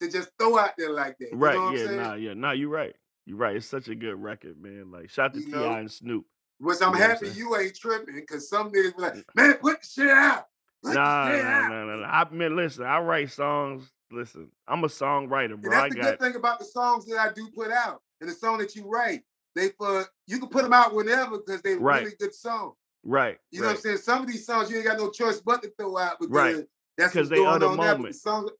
[0.00, 1.30] to just throw out there like that.
[1.32, 1.54] You Right.
[1.56, 1.80] know what yeah.
[1.80, 2.00] I'm saying?
[2.00, 2.14] Nah.
[2.14, 2.34] Yeah.
[2.34, 2.52] Nah.
[2.52, 2.94] You're right.
[3.26, 3.56] You're right.
[3.56, 4.90] It's such a good record, man.
[4.90, 5.80] Like shout out to T.I.
[5.80, 6.24] and Snoop.
[6.58, 9.54] Which You know I'm I'm happy you ain't tripping because some niggas be like, man,
[9.54, 10.46] put the shit out.
[10.84, 11.68] Put Nah, shit nah, out.
[11.70, 12.06] nah, nah, nah.
[12.06, 12.84] I mean, listen.
[12.84, 13.90] I write songs.
[14.12, 15.72] Listen, I'm a songwriter, And bro.
[15.76, 18.02] I that's the got good thing about the songs that I do put out.
[18.20, 19.22] And the song that you write,
[19.54, 22.02] they for you can put them out whenever because they're Right.
[22.04, 22.74] really good songs.
[23.04, 23.38] Right.
[23.50, 23.72] You know right.
[23.72, 23.96] what I'm saying?
[23.98, 26.66] Some of these songs you ain't got no choice but to throw out because Right.
[26.96, 27.60] that's because they going on.
[27.60, 28.14] But the moment.
[28.16, 28.50] songs,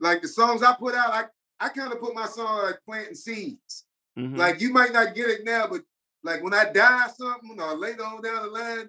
[0.00, 1.24] like the songs I put out, I,
[1.58, 3.84] I kind of put my song like planting seeds.
[4.18, 4.36] Mhm.
[4.36, 5.82] Like you might not get it now, but
[6.22, 8.88] like when I die or something or later on down the line,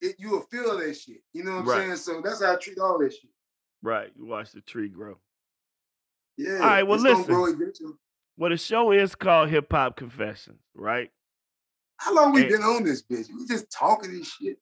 [0.00, 1.22] it, you will feel that shit.
[1.32, 1.76] You know what I'm Right.
[1.84, 1.96] saying?
[1.96, 3.30] So that's how I treat all that shit.
[3.82, 4.12] right.
[4.16, 5.18] You watch the tree grow.
[6.36, 6.54] Yeah.
[6.54, 6.82] All right.
[6.82, 7.96] well, listen.
[8.38, 11.10] Well, the show is called Hip Hop Confessions, right?
[12.02, 13.28] How long we been on this bitch?
[13.32, 14.58] We just talking this shit.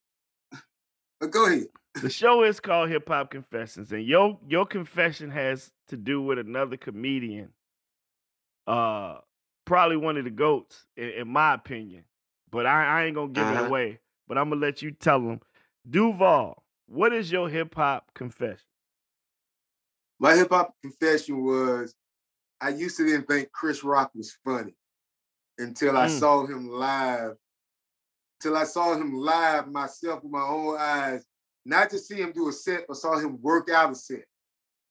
[1.19, 1.69] but go ahead.
[2.03, 6.39] The show is called Hip Hop Confessions, and your your confession has to do with
[6.39, 7.49] another comedian.
[8.67, 9.19] Uh,
[9.65, 12.05] probably one of the goats, in, in my opinion.
[12.51, 13.67] But I, I ain't gonna give it Uh-huh.
[13.67, 14.01] away.
[14.29, 15.41] But I'm gonna let you tell them.
[15.89, 18.67] Duval, what is your hip hop confession?
[20.19, 21.95] My hip hop confession was
[22.61, 24.75] I used to didn't think Chris Rock was funny
[25.61, 26.19] until I Mm.
[26.19, 27.37] saw him live.
[28.41, 31.25] Till I saw him live myself with my own eyes,
[31.67, 34.25] not to see him do a set, but saw him work out a set.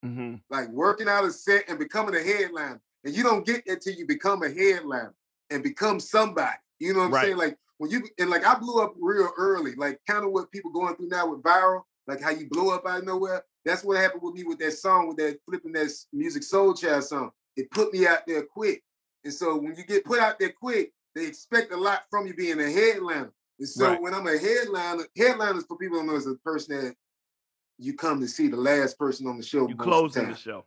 [0.06, 0.36] Mm-hmm.
[0.50, 2.80] Like working out a set and becoming a headliner.
[3.04, 5.16] And you don't get that till you become a headliner
[5.50, 6.56] and become somebody.
[6.80, 7.26] You know what I'm Right.
[7.26, 7.38] saying?
[7.38, 10.72] Like when you and like I blew up real early, like kind of what people
[10.72, 13.44] going through now with viral, like how you blow up out of nowhere.
[13.66, 17.32] That's what happened with me with that song, with that flipping that Musiq Soulchild song.
[17.56, 18.84] It put me out there quick.
[19.24, 22.34] And so when you get put out there quick, they expect a lot from you
[22.34, 23.32] being a headliner.
[23.60, 24.02] And so Right.
[24.02, 26.96] when I'm a headliner, headliners for people don't know is a person that
[27.78, 29.68] you come to see the last person on the show.
[29.68, 30.66] You closing time the show.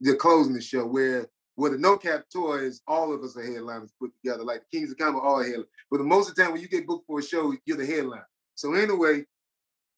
[0.00, 3.42] they're closing the show where where the no cap tour is all of us are
[3.44, 5.66] headliners put together, like the Kings of Comedy all headliners.
[5.90, 7.84] But the most of the time when you get booked for a show, you're the
[7.86, 8.22] headline.
[8.54, 9.26] So anyway,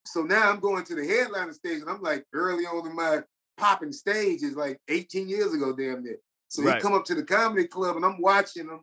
[0.04, 3.22] so now I'm going to the headliner stage, and I'm like early on in my
[3.56, 6.18] popping stage is like 18 years ago, damn near.
[6.54, 6.76] So Right.
[6.76, 8.80] he come up to the comedy club and I'm watching him.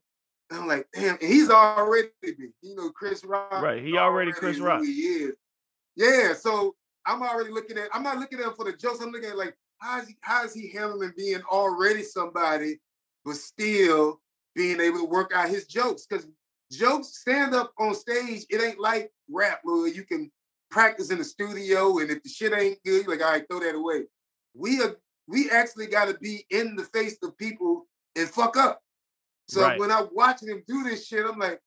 [0.51, 2.37] I'm like, damn, and he's already big.
[2.61, 3.49] You know, Chris Rock.
[3.63, 4.83] Right, he is already Chris Rock.
[4.83, 5.35] He is.
[5.95, 8.99] Yeah, so I'm already looking at, I'm not looking at him for the jokes.
[8.99, 12.81] I'm looking at like, how is he, how is he handling being already somebody,
[13.23, 14.19] but still
[14.53, 16.05] being able to work out his jokes?
[16.05, 16.27] Because
[16.73, 20.29] jokes stand up on stage, it ain't like rap where you can
[20.71, 23.61] practice in the studio, and if the shit ain't good, you're like, all right, throw
[23.61, 24.03] that away.
[24.53, 28.81] We are we actually got to be in the face of people and fuck up.
[29.47, 29.79] So Right.
[29.79, 31.59] when I'm watching him do this shit, I'm like,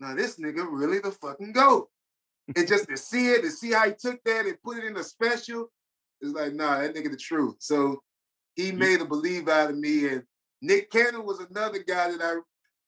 [0.00, 1.90] now this nigga really the fucking goat.
[2.56, 4.96] and just to see it, to see how he took that and put it in
[4.96, 5.70] a special,
[6.20, 7.56] it's like, nah, that nigga the truth.
[7.58, 8.02] So
[8.54, 10.08] he made a believe out of me.
[10.08, 10.22] And
[10.62, 12.36] Nick Cannon was another guy that I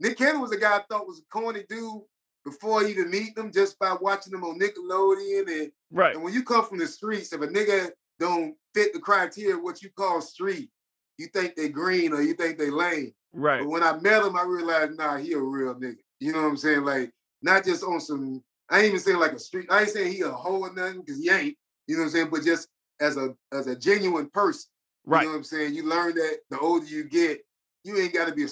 [0.00, 2.00] Nick Cannon was a guy I thought was a corny dude
[2.44, 5.61] before I even meet them, just by watching them on Nickelodeon.
[5.62, 6.14] And, Right.
[6.14, 9.62] and when you come from the streets, if a nigga don't fit the criteria of
[9.62, 10.70] what you call street,
[11.18, 13.12] you think they green or you think they lame.
[13.33, 13.61] Right.
[13.61, 15.96] But when I met him, I realized, nah, he a real nigga.
[16.20, 16.85] You know what I'm saying?
[16.85, 17.11] Like,
[17.42, 20.20] not just on some, I ain't even saying like a street, I ain't saying he
[20.20, 21.56] a hoe or nothing, because he ain't,
[21.87, 22.28] you know what I'm saying?
[22.30, 22.68] But just
[23.00, 24.68] as a as a genuine person.
[25.06, 25.22] Right.
[25.22, 25.74] You know what I'm saying?
[25.74, 27.40] You learn that the older you get,
[27.83, 28.48] you ain't gotta be a,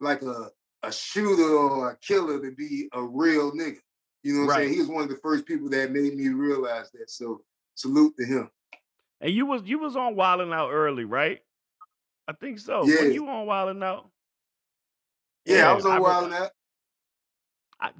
[0.00, 0.50] like a,
[0.84, 3.78] a shooter or a killer to be a real nigga.
[4.22, 4.72] You know what I'm saying?
[4.74, 7.10] He was one of the first people that made me realize that.
[7.10, 7.42] So
[7.74, 8.48] salute to him.
[9.22, 11.40] And you was you was on Wild 'N Out early, right?
[12.26, 12.84] I think so.
[12.84, 13.02] Yeah.
[13.02, 14.10] Were you on Wild 'N Out?
[15.46, 16.50] Yeah, I was on re- Wild Out.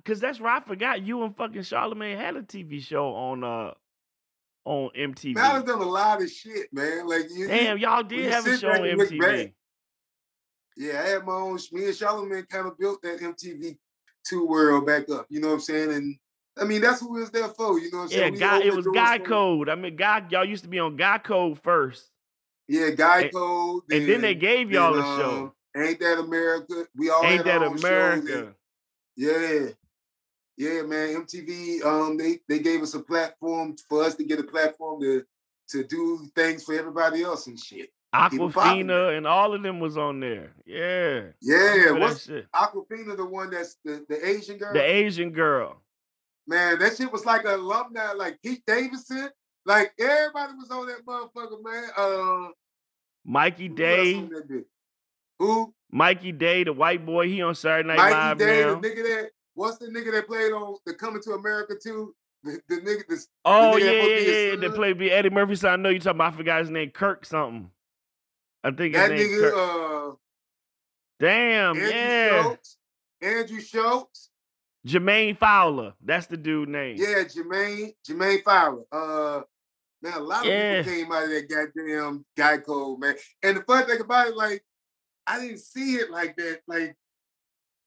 [0.05, 3.73] Cause that's where I forgot you and fucking Charlemagne had a TV show on uh
[4.65, 5.35] on MTV.
[5.35, 7.07] Man, I done done a lot of shit, man.
[7.07, 9.53] Like you, Damn, y'all did have a show on MTV.
[10.77, 11.59] Yeah, I had my own.
[11.73, 13.77] Me and Charlamagne kind of built that MTV
[14.25, 15.27] two world back up.
[15.29, 15.93] You know what I'm saying?
[15.93, 16.17] And
[16.61, 17.79] I mean that's what we was there for.
[17.79, 18.35] You know what I'm Yeah, saying?
[18.35, 18.61] Guy.
[18.63, 19.69] It was Guy for- Code.
[19.69, 20.25] I mean, Guy.
[20.31, 22.11] Y'all used to be on Guy Code first,
[22.69, 23.83] Yeah, Guy And- Code.
[23.91, 25.55] and then they gave y'all a um, show.
[25.75, 26.87] Ain't that America?
[26.95, 28.55] We all Ain't that our own shows and- America?
[29.17, 29.69] Yeah.
[30.59, 31.25] Yeah, man.
[31.25, 35.25] MTV, um, they they gave us a platform for us to get a platform to
[35.71, 37.91] to do things for everybody else and shit.
[38.31, 38.89] Keep it poppin'.
[38.89, 40.53] Awkwafina and all of them was on there.
[40.67, 41.29] Yeah.
[41.41, 42.27] Yeah, what's.
[42.27, 44.75] Awkwafina the one that's the, the Asian girl?
[44.75, 45.81] The Asian girl.
[46.47, 49.31] Man, that shit was like an alumni, like Pete Davidson.
[49.65, 51.91] Like everybody was on that motherfucker, man.
[51.97, 52.51] Uh
[53.25, 54.17] Mikey Day.
[54.17, 54.65] on that bitch?
[55.39, 55.73] Who?
[55.91, 58.75] Mikey Day, the white boy, he on Saturday Night Mikey Live Day, now.
[58.75, 62.15] the nigga that what's the nigga that played on the Coming to America too?
[62.43, 64.69] The, the nigga Oh nigga yeah, that yeah, supposed to be yeah.
[64.69, 65.55] They played be Eddie Murphy.
[65.57, 66.35] So I know you talking about.
[66.35, 66.91] I forgot his name.
[66.91, 67.71] Kirk something.
[68.65, 69.55] I think that nigga Kirk.
[69.55, 70.17] uh
[71.21, 72.43] Damn, Andrew yeah.
[72.43, 72.77] Schulz.
[73.21, 74.31] Andrew Schulz.
[74.87, 75.95] Jermaine Fowler.
[76.03, 76.97] That's the dude name.
[76.99, 78.85] Yeah, Jermaine, Jermaine Fowler.
[78.91, 79.43] Uh
[80.03, 80.83] man, a lot of Yeah.
[80.83, 83.15] people came out of that goddamn guy code, man.
[83.43, 84.65] And the funny thing about it, like,
[85.27, 86.61] I didn't see it like that.
[86.67, 86.97] Like,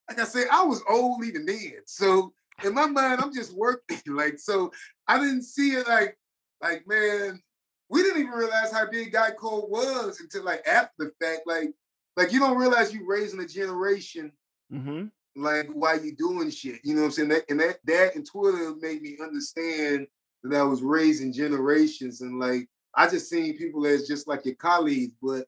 [0.10, 1.74] like I said, I was old even then.
[1.86, 4.00] So in my mind, I'm just working.
[4.08, 4.72] like, so
[5.08, 6.18] I didn't see it like,
[6.62, 7.42] like, man,
[7.90, 11.42] we didn't even realize how big Guy Code was until like after the fact.
[11.46, 11.72] Like,
[12.16, 14.32] like you don't realize you're raising a generation
[14.74, 15.06] Mm-hmm.
[15.36, 16.80] Like why you doing shit.
[16.84, 17.30] You know what I'm saying?
[17.30, 20.08] That, and that that and Twitter made me understand
[20.44, 24.56] that I was raising generations and like I just seen people as just like your
[24.56, 25.46] colleagues, but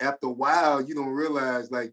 [0.00, 1.92] after a while you don't realize like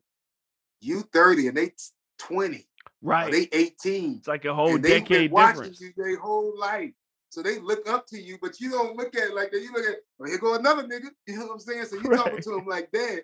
[0.79, 1.71] you 30 and they
[2.19, 2.65] 20
[3.01, 3.31] Right.
[3.31, 4.17] they 18.
[4.19, 5.81] it's like a whole and they've been decade watching difference.
[5.81, 6.91] you their whole life.
[7.29, 9.59] So they look up to you, but you don't look at it like that.
[9.61, 11.07] You look at, oh, here go another nigga.
[11.27, 11.85] You know what I'm saying?
[11.85, 13.23] So you talking to them like that.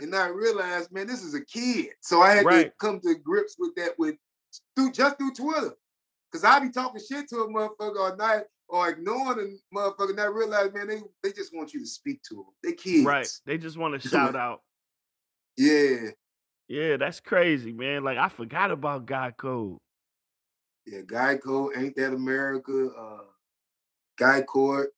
[0.00, 1.88] And I realized, man, this is a kid.
[2.00, 4.16] So I had to come to grips with that with
[4.76, 5.72] through just through Twitter.
[6.32, 10.20] Cause I be talking shit to a motherfucker or not, or ignoring a motherfucker, and
[10.20, 12.44] I realize, man, they they just want you to speak to them.
[12.62, 13.06] They kids.
[13.06, 13.28] Right.
[13.46, 14.60] They just want to shout out.
[15.56, 16.10] Yeah.
[16.68, 18.04] Yeah, that's crazy, man.
[18.04, 19.78] Like I forgot about Guy Code.
[20.86, 21.00] Yeah.
[21.00, 23.24] Geico, Ain't That America, uh
[24.18, 24.90] Guy Court.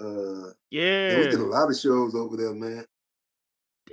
[0.00, 1.10] Uh Yeah.
[1.10, 2.84] yeah, we did a lot of shows over there, man.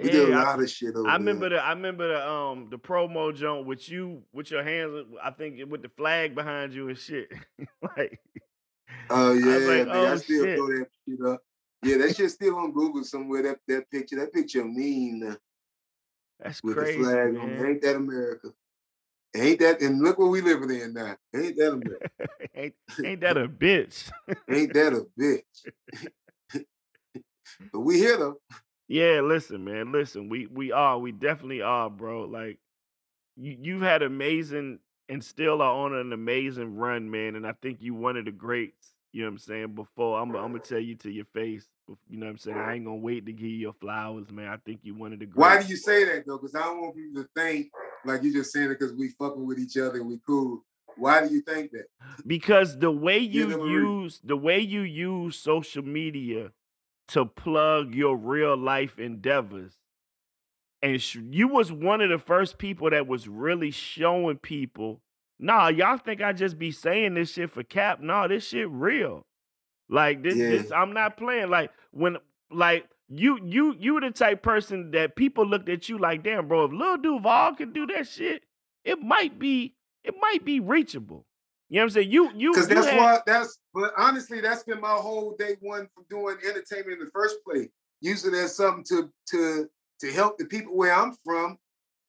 [0.01, 1.59] We did a I- lot of shit over I remember there.
[1.59, 5.59] the I remember the um the promo joint with you with your hands I think
[5.69, 7.31] with the flag behind you and shit.
[7.97, 8.19] like
[9.09, 9.89] Oh yeah, was like, man.
[9.89, 11.41] I "Oh, still shit." throw that shit up.
[11.83, 13.41] Yeah, that shit's still on Google somewhere.
[13.43, 15.35] That that picture, that picture mean.
[16.39, 17.49] that's with crazy, the flag on.
[17.49, 17.67] it.
[17.69, 18.49] Ain't that America?
[19.35, 19.81] Ain't that?
[19.81, 21.15] And look what we living in now.
[21.35, 22.09] Ain't that America?
[22.55, 22.73] ain't,
[23.03, 24.11] ain't that a bitch?
[24.49, 26.63] Ain't that a bitch?
[27.71, 28.37] but we here though.
[28.91, 29.93] Yeah, listen, man.
[29.93, 32.23] Listen, we we are, we definitely are, bro.
[32.25, 32.57] Like
[33.37, 37.35] you you've had amazing and still are on an amazing run, man.
[37.35, 38.93] And I think you one of the greats.
[39.13, 39.75] You know what I'm saying?
[39.75, 41.69] Before I'm, I'm gonna tell you to your face.
[42.09, 42.57] You know what I'm saying?
[42.57, 44.49] I ain't gonna wait to give you your flowers, man.
[44.49, 45.37] I think you one of the greats.
[45.37, 46.37] Why do you say that though?
[46.37, 47.67] Because I don't want people to think
[48.03, 50.65] like you just saying it because we fucking with each other and we cool.
[50.97, 51.85] Why do you think that?
[52.27, 53.71] because the way you them a reason.
[53.71, 56.51] use the way you use social media
[57.13, 59.73] to plug your real life endeavors.
[60.81, 65.01] And sh- you was one of the first people that was really showing people
[65.43, 67.99] nah y'all think i just be saying this shit for cap?
[67.99, 69.25] Nah, this shit real.
[69.89, 70.49] Like this, Yeah.
[70.49, 71.49] this i'm not playing.
[71.49, 72.17] Like when
[72.51, 76.65] like you you you the type person that people looked at you like damn bro
[76.65, 78.43] if lil duval can do that shit
[78.85, 81.25] it might be it might be reachable
[81.71, 84.63] you know what i'm saying you you Because that's had- why that's but honestly, that's
[84.63, 87.69] been my whole day one from doing entertainment in the first place.
[88.01, 89.69] Using it as something to to
[90.01, 91.57] to help the people where I'm from,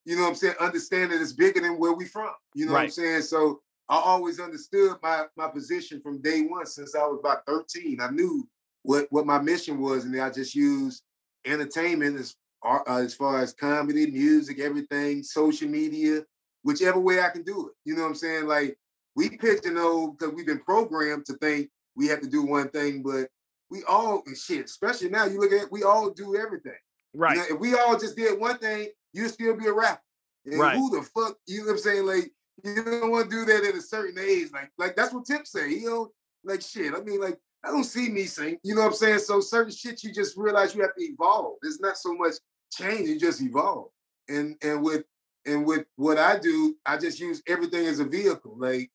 [0.05, 2.33] you know what I'm saying, understand that it's bigger than where we from.
[2.55, 3.23] You know what I'm saying?
[3.23, 8.01] So I always understood my my position from day one since I was about 13.
[8.01, 8.49] I knew
[8.83, 11.03] what what my mission was, and I just used
[11.45, 16.23] entertainment as uh, as far as comedy, music, everything, social media,
[16.65, 17.75] whichever way I can do it.
[17.85, 18.47] You know what I'm saying?
[18.47, 18.77] Like
[19.15, 23.29] we pigeonhole because we've been programmed to think we have to do one thing, but
[23.71, 26.73] we all and shit, especially now, you look at it, we all do everything.
[27.15, 30.01] You right know, if we all just did one thing, you'd still be a rapper.
[30.47, 30.77] And Right.
[30.77, 32.07] who the fuck, you know what I'm saying?
[32.07, 32.33] Like,
[32.65, 34.49] you don't want to do that at a certain age.
[34.53, 35.71] Like, like that's what Tip say.
[35.71, 36.13] You know,
[36.45, 36.95] like shit.
[36.95, 38.59] I mean, like, I don't see me sing.
[38.63, 39.19] You know what I'm saying?
[39.21, 41.57] So certain shit you just realize you have to evolve.
[41.63, 42.35] It's not so much
[42.73, 43.89] change, you just evolve.
[44.29, 45.05] And and with
[45.47, 48.57] and with what I do, I just use everything as a vehicle.
[48.59, 48.91] Like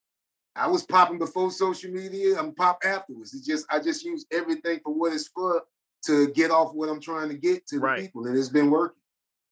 [0.57, 3.33] I was popping before social media, I'm pop afterwards.
[3.33, 5.63] It's just I just use everything for what it's for
[6.05, 7.97] to get off what I'm trying to get to Right.
[7.97, 8.25] the people.
[8.27, 8.99] And it's been working.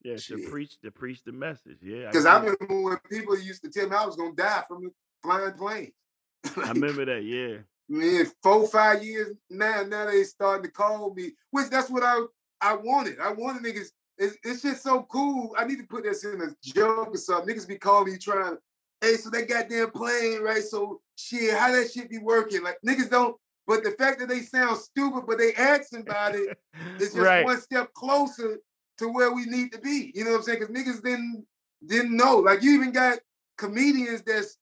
[0.03, 1.79] Yeah, to preach to preach the message.
[1.81, 2.57] Yeah, Because I it.
[2.59, 4.91] remember when people used to tell me I was gonna die from the
[5.23, 5.93] flying planes.
[6.57, 7.23] I remember that.
[7.23, 7.57] Yeah,
[7.89, 12.21] man, four, five years now, now they starting to call me, which that's what I
[12.61, 13.19] I wanted.
[13.19, 13.87] I wanted niggas.
[14.17, 15.53] It's, it's just so cool.
[15.57, 17.53] I need to put this in a joke or something.
[17.53, 18.57] Niggas be calling me trying,
[19.01, 20.63] hey, so that goddamn plane, right?
[20.63, 22.63] So shit, how that shit be working?
[22.63, 23.35] Like niggas don't,
[23.67, 26.57] but the fact that they sound stupid, but they asking about it,
[26.95, 27.45] it's just right.
[27.45, 28.59] one step closer
[28.97, 30.11] to where we need to be.
[30.15, 30.59] You know what I'm saying?
[30.59, 31.45] Because niggas didn't
[31.85, 32.37] didn't know.
[32.37, 33.19] Like you even got
[33.57, 34.57] comedians that's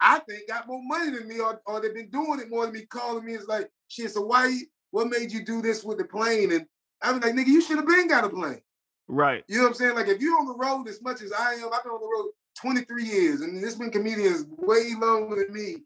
[0.00, 2.74] I think got more money than me, or, or they've been doing it more than
[2.74, 3.34] me, calling me.
[3.34, 4.10] It's like shit.
[4.10, 4.60] So why?
[4.90, 6.52] What made you do this with the plane?
[6.52, 6.66] And
[7.02, 8.60] I'm like, nigga, you should have been got a plane.
[9.08, 9.42] Right.
[9.48, 9.94] You know what I'm saying?
[9.96, 12.06] Like if you're on the road as much as I am, I've been on the
[12.06, 15.76] road 23 years, and there's been comedians way longer than me.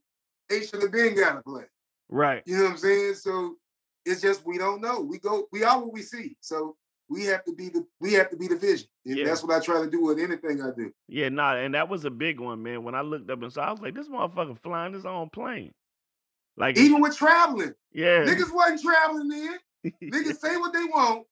[0.48, 1.66] They should have been got a plane.
[2.08, 2.42] Right.
[2.46, 3.14] You know what I'm saying?
[3.14, 3.56] So
[4.06, 5.00] it's just we don't know.
[5.00, 6.36] We go, we are what we see.
[6.40, 6.76] So
[7.10, 8.88] we have to be the we have to be the vision.
[9.06, 9.24] And Yeah.
[9.26, 10.92] that's what I try to do with anything I do.
[11.08, 12.82] Yeah, nah, and that was a big one, man.
[12.82, 15.72] When I looked up and saw, I was like, this motherfucker flying his own plane.
[16.56, 17.72] Like, Even with traveling.
[17.92, 19.58] yeah, Niggas wasn't traveling then.
[20.02, 21.24] Niggas say what they want.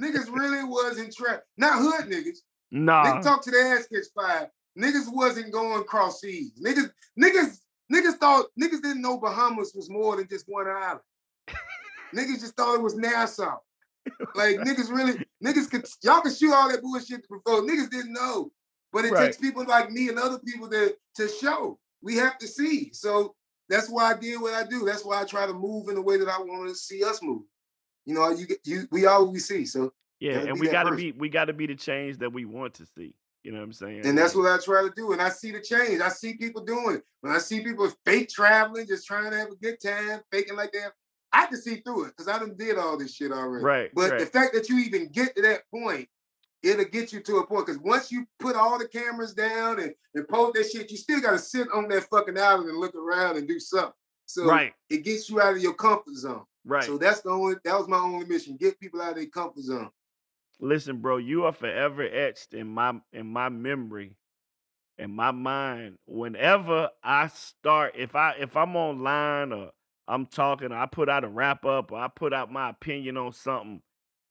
[0.00, 2.38] Niggas really wasn't tra Not hood niggas.
[2.70, 4.48] nah, They talk to the ass catch five.
[4.78, 6.52] Niggas wasn't going cross seas.
[6.60, 7.60] Niggas, niggas,
[7.92, 11.00] niggas thought niggas didn't know Bahamas was more than just one island.
[12.14, 13.58] niggas just thought it was Nassau.
[14.36, 17.62] Like niggas really, niggas could y'all can shoot all that bullshit before.
[17.62, 18.52] Niggas didn't know.
[18.92, 19.24] But it Right.
[19.26, 21.78] takes people like me and other people to to show.
[22.02, 22.92] We have to see.
[22.92, 23.34] So
[23.68, 24.84] that's why I did what I do.
[24.84, 27.20] That's why I try to move in the way that I want to see us
[27.22, 27.42] move.
[28.04, 29.66] You know, you you we all we see.
[29.66, 31.04] So yeah, and we gotta person.
[31.04, 33.14] be we gotta be the change that we want to see.
[33.46, 34.04] You know what I'm saying?
[34.04, 35.12] And that's what I try to do.
[35.12, 36.00] And I see the change.
[36.00, 37.04] I see people doing it.
[37.20, 40.72] When I see people fake traveling, just trying to have a good time, faking like
[40.72, 40.94] that,
[41.32, 43.64] I can see through it because I done did all this shit already.
[43.64, 46.08] Right, But the fact that you even get to that point,
[46.64, 47.66] it'll get you to a point.
[47.66, 51.20] Because once you put all the cameras down and, and post that shit, you still
[51.20, 53.92] gotta sit on that fucking island and look around and do something.
[54.24, 54.74] So Right.
[54.90, 56.46] it gets you out of your comfort zone.
[56.64, 56.82] Right.
[56.82, 58.56] So that's the only that was my only mission.
[58.56, 59.90] Get people out of their comfort zone.
[60.58, 64.16] Listen, bro, you are forever etched in my in my memory,
[64.96, 65.98] in my mind.
[66.06, 69.72] Whenever I start, if I if I'm online or
[70.08, 73.16] I'm talking, or I put out a wrap up or I put out my opinion
[73.18, 73.82] on something,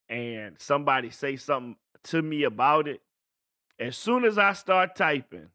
[0.10, 3.02] and somebody say something to me about it,
[3.80, 5.50] as soon as I start typing,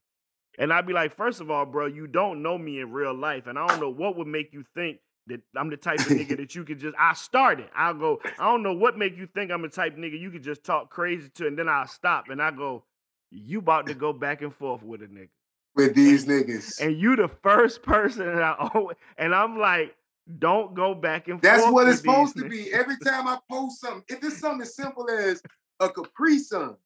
[0.56, 3.46] and I'd be like, first of all, bro, you don't know me in real life,
[3.48, 4.98] and I don't know what would make you think
[5.30, 6.94] that I'm the type of nigga that you could just.
[6.98, 7.68] I started.
[7.74, 8.20] I'll go.
[8.38, 10.62] I don't know what make you think I'm the type of nigga you could just
[10.62, 12.84] talk crazy to, and then I'll stop and I go,
[13.30, 15.28] you about to go back and forth with a nigga,
[15.74, 16.80] With these niggas.
[16.80, 19.96] and you the first person, and I always, and I'm like,
[20.38, 21.74] don't go back and That's forth.
[21.74, 22.72] That's what it's supposed these to be.
[22.72, 25.42] Every time I post something, if it's something as simple as
[25.80, 26.76] a Capri Sun,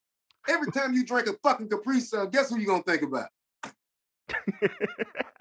[0.48, 3.28] every time you drink a fucking Capri Sun, guess who you gonna think about?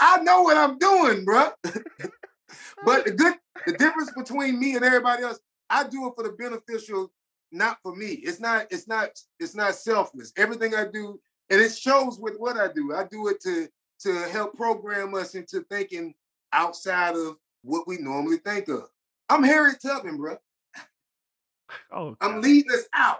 [0.00, 1.52] I know what I'm doing, bruh.
[2.84, 3.34] but the good,
[3.66, 5.38] the difference between me and everybody else,
[5.68, 7.12] I do it for the beneficial,
[7.52, 8.08] not for me.
[8.22, 10.32] It's not, it's not, it's not selfless.
[10.36, 11.20] Everything I do,
[11.50, 12.94] and it shows with what I do.
[12.94, 13.68] I do it to
[14.00, 16.14] to help program us into thinking
[16.52, 18.88] outside of what we normally think of.
[19.28, 20.38] I'm Harry Tubman, bro.
[21.92, 23.18] oh, I'm leading us out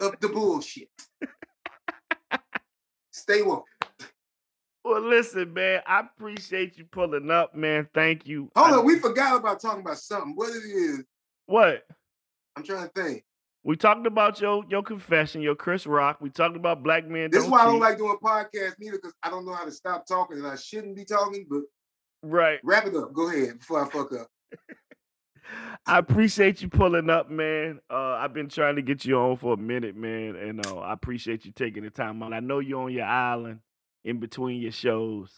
[0.00, 0.88] of the bullshit.
[3.12, 3.66] Stay woke.
[4.88, 5.82] Well, listen, man.
[5.86, 7.86] I appreciate you pulling up, man.
[7.92, 8.50] Thank you.
[8.56, 10.32] Hold I- on, we forgot about talking about something.
[10.34, 11.04] What it is,
[11.44, 11.82] what?
[12.56, 13.22] I'm trying to think.
[13.64, 16.22] We talked about your your confession, your Chris Rock.
[16.22, 17.30] We talked about black men.
[17.30, 19.70] This is why I don't like doing podcasts neither, because I don't know how to
[19.70, 21.60] stop talking and I shouldn't be talking, but
[22.22, 22.58] Right.
[22.64, 23.12] wrap it up.
[23.12, 24.28] Go ahead before I fuck up.
[25.86, 27.80] I appreciate you pulling up, man.
[27.90, 30.94] Uh, I've been trying to get you on for a minute, man, and uh, I
[30.94, 32.32] appreciate you taking the time out.
[32.32, 33.60] I know you're on your island
[34.04, 35.30] in between your shows,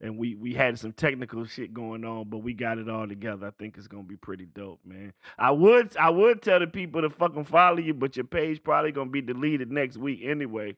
[0.00, 3.46] and we we had some technical shit going on, but we got it all together.
[3.46, 5.12] I think it's gonna be pretty dope, man.
[5.38, 8.92] I would I would tell the people to fucking follow you, but your page probably
[8.92, 10.76] gonna be deleted next week anyway.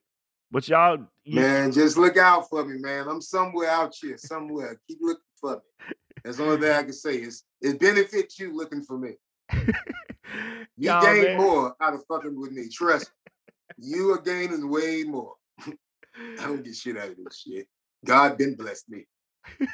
[0.50, 3.06] But y'all, Man, just look out for me, man.
[3.06, 4.80] I'm somewhere out here, somewhere.
[4.88, 5.94] Keep looking for me.
[6.24, 7.16] That's the only thing I can say.
[7.16, 9.12] Is it benefits you looking for me.
[10.76, 11.36] You gain man.
[11.38, 12.68] more out of fucking with me.
[12.68, 13.10] Trust
[13.76, 13.88] me.
[13.88, 15.34] You are gaining way more.
[16.40, 17.66] I don't get shit out of this shit.
[18.04, 19.06] God been blessed me.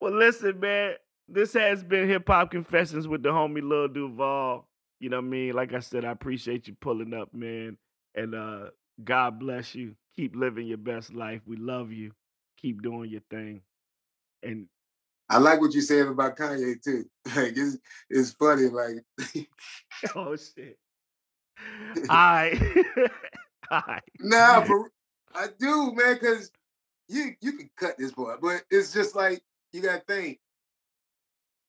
[0.00, 0.94] well, listen, man.
[1.28, 4.66] This has been Hip Hop Confessions with the homie Lil Duval.
[4.98, 5.54] You know what I mean?
[5.54, 7.78] Like I said, I appreciate you pulling up, man.
[8.14, 8.70] And uh
[9.02, 9.94] God bless you.
[10.16, 11.40] Keep living your best life.
[11.46, 12.12] We love you.
[12.60, 13.62] Keep doing your thing.
[14.42, 14.66] And
[15.28, 17.04] I like what you said about Kanye too.
[17.36, 17.78] Like it's
[18.10, 18.68] it's funny.
[18.68, 18.96] Like
[20.16, 20.76] oh shit.
[22.08, 22.76] I,
[23.70, 24.00] I.
[24.20, 24.90] Nah, for,
[25.34, 26.50] I do, man, because
[27.08, 29.42] you you can cut this part, but it's just like
[29.72, 30.40] you gotta think.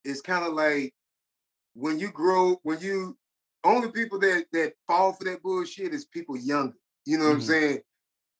[0.06, 0.94] It's kind of like
[1.76, 3.18] when you grow, when you
[3.64, 6.76] only people that that fall for that bullshit is people younger.
[7.06, 7.46] You know what I'm Mhm.
[7.48, 7.82] saying?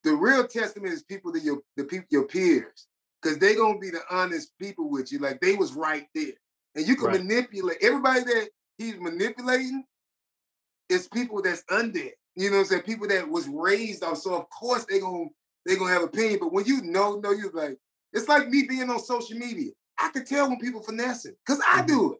[0.04, 2.88] The real testament is people that your the people your peers,
[3.22, 5.18] because they gonna be the honest people with you.
[5.20, 6.34] Like they was right there,
[6.76, 7.20] and you can Right.
[7.20, 9.84] manipulate everybody that he's manipulating.
[10.88, 12.18] Is people that's under it.
[12.34, 12.82] You know what I'm saying?
[12.82, 14.18] People that was raised off.
[14.18, 15.26] So of course they gonna
[15.66, 16.38] they gonna have opinion.
[16.40, 17.78] But when you know, know you like
[18.12, 19.72] it's like me being on social media.
[19.98, 21.86] I can tell when people finessing because I Mhm.
[21.86, 22.18] do it.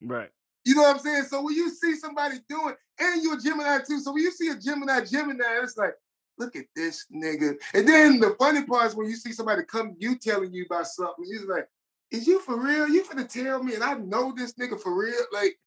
[0.00, 0.30] Right.
[0.64, 1.24] You know what I'm saying?
[1.24, 4.00] So when you see somebody doing, and you're a Gemini too.
[4.00, 5.94] So when you see a Gemini, Gemini, it's like,
[6.36, 7.56] look at this nigga.
[7.74, 10.86] And then the funny part is when you see somebody come, you telling you about
[10.86, 11.68] something, you're like,
[12.10, 12.88] is you for real?
[12.88, 15.24] You finna tell me, and I know this nigga for real?
[15.32, 15.58] Like,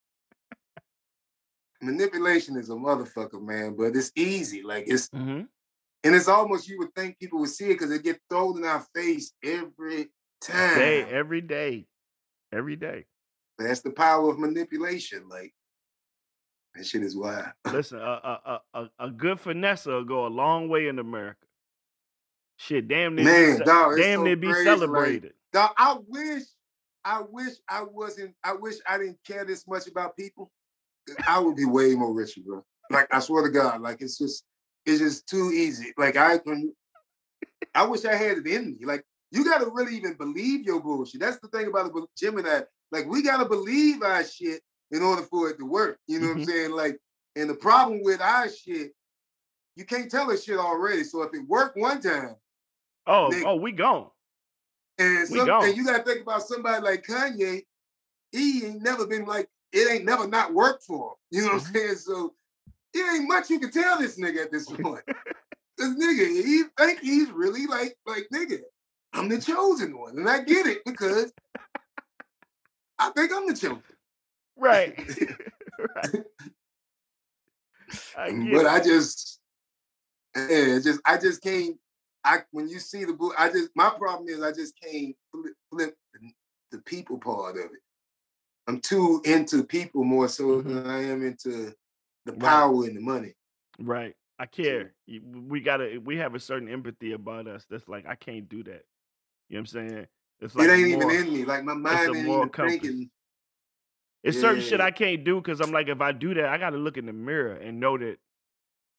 [1.81, 3.75] manipulation is a motherfucker, man.
[3.77, 4.61] But it's easy.
[4.63, 5.41] Like it's, Mm-hmm.
[6.03, 8.65] and it's almost you would think people would see it because it get thrown in
[8.65, 10.09] our face every
[10.41, 10.77] time.
[10.77, 11.85] Day, every day,
[12.53, 13.05] every day.
[13.59, 15.27] That's the power of manipulation.
[15.29, 15.53] Like
[16.75, 17.45] that shit is wild.
[17.71, 21.37] Listen, a a a a, good finesse will go a long way in America.
[22.57, 25.33] Shit, damn near, Man, be, dog, damn so near be crazy, like- celebrated.
[25.53, 26.43] Dog, I wish,
[27.03, 28.33] I wish I wasn't.
[28.43, 30.49] I wish I didn't care this much about people.
[31.27, 32.63] I would be way more richer, bro.
[32.89, 34.43] Like I swear to God, like it's just,
[34.85, 35.93] it's just too easy.
[35.97, 36.73] Like I can,
[37.73, 38.85] I wish I had it in me.
[38.85, 41.21] Like you got to really even believe your bullshit.
[41.21, 42.61] That's the thing about the Gemini.
[42.91, 45.97] Like we got to believe our shit in order for it to work.
[46.07, 46.45] You know what I'm Mhm.
[46.45, 46.71] saying?
[46.71, 46.99] Like,
[47.37, 48.91] and the problem with our shit,
[49.77, 51.05] you can't tell us shit already.
[51.05, 52.35] So if it worked one time.
[53.07, 53.43] Oh, nigga.
[53.45, 54.09] oh, we gone.
[54.97, 57.63] And, some, and you gotta think about somebody like Kanye.
[58.31, 61.15] He ain't never been like it ain't never not worked for him.
[61.31, 61.67] You know what Mm-hmm.
[61.67, 61.95] I'm saying?
[61.95, 62.33] So
[62.93, 65.03] it ain't much you can tell this nigga at this point.
[65.77, 68.59] this nigga, he think he's really like like nigga.
[69.13, 71.33] I'm the chosen one, and I get it because
[72.99, 73.83] I think I'm the chosen.
[74.57, 74.97] Right.
[75.95, 76.23] right.
[78.15, 78.67] I get but it.
[78.67, 79.39] I just,
[80.35, 81.77] yeah, just I just can't.
[82.23, 85.53] I when you see the book, I just my problem is I just can't flip,
[85.71, 86.31] flip the,
[86.71, 87.71] the people part of it.
[88.71, 90.63] I'm too into people more so Mhm.
[90.63, 91.75] than I am into
[92.25, 92.39] the Right.
[92.39, 93.35] power and the money.
[93.79, 94.15] Right.
[94.39, 94.95] I care.
[95.07, 95.99] We gotta.
[95.99, 97.65] We have a certain empathy about us.
[97.69, 98.85] That's like I can't do that.
[99.49, 100.07] You know what I'm saying?
[100.39, 101.45] It's like it ain't more- even in me.
[101.45, 102.79] Like my mind ain't even compass.
[102.81, 103.11] thinking.
[104.23, 106.69] It's certain shit I can't do because I'm like, if I do that, I got
[106.71, 108.19] to look in the mirror and know that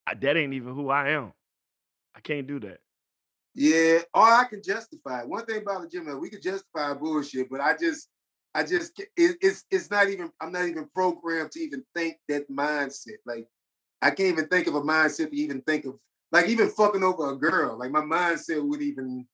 [0.06, 1.32] I, that ain't even who I am.
[2.14, 2.80] I can't do that.
[3.54, 5.28] Yeah, or I can justify it.
[5.28, 8.08] One thing about the gym, we can justify bullshit, but I just,
[8.54, 10.30] I just, it, it's it's not even.
[10.40, 13.18] I'm not even programmed to even think that mindset.
[13.24, 13.46] Like,
[14.02, 15.98] I can't even think of a mindset to even think of,
[16.32, 17.78] like even fucking over a girl.
[17.78, 19.26] Like my mindset would even.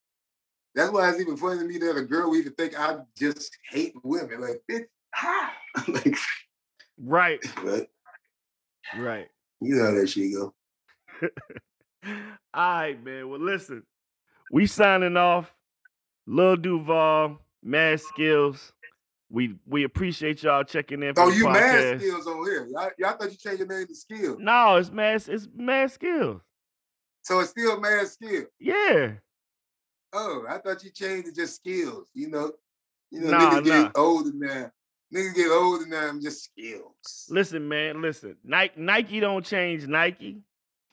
[0.74, 3.56] That's why it's even funny to me that a girl would even think I just
[3.70, 4.40] hate women.
[4.40, 4.86] Like, bitch,
[5.88, 6.16] like,
[7.00, 7.40] Right.
[7.64, 7.88] but
[8.96, 9.28] Right.
[9.60, 10.54] you know how that shit go.
[12.54, 13.28] All right, man.
[13.28, 13.82] Well, listen,
[14.50, 15.52] we signing off.
[16.26, 18.72] Lil Duval, Mad Skills.
[19.30, 21.52] We we appreciate y'all checking in for Oh, you podcast.
[21.52, 22.66] mad skills on here?
[22.70, 25.22] Y'all, y'all thought you changed your name to skills, No, it's Mad.
[25.28, 26.40] It's Mad Skills.
[27.22, 28.46] so it's still mad skills.
[28.58, 29.12] Yeah.
[30.14, 32.08] Oh, I thought you changed to just skills.
[32.14, 32.52] You know,
[33.10, 34.70] you know, Nah, niggas get older now.
[35.14, 36.08] Niggas get older now.
[36.08, 37.26] I'm just skills.
[37.28, 38.00] Listen, man.
[38.00, 38.36] Listen.
[38.42, 40.40] Nike Nike don't change Nike.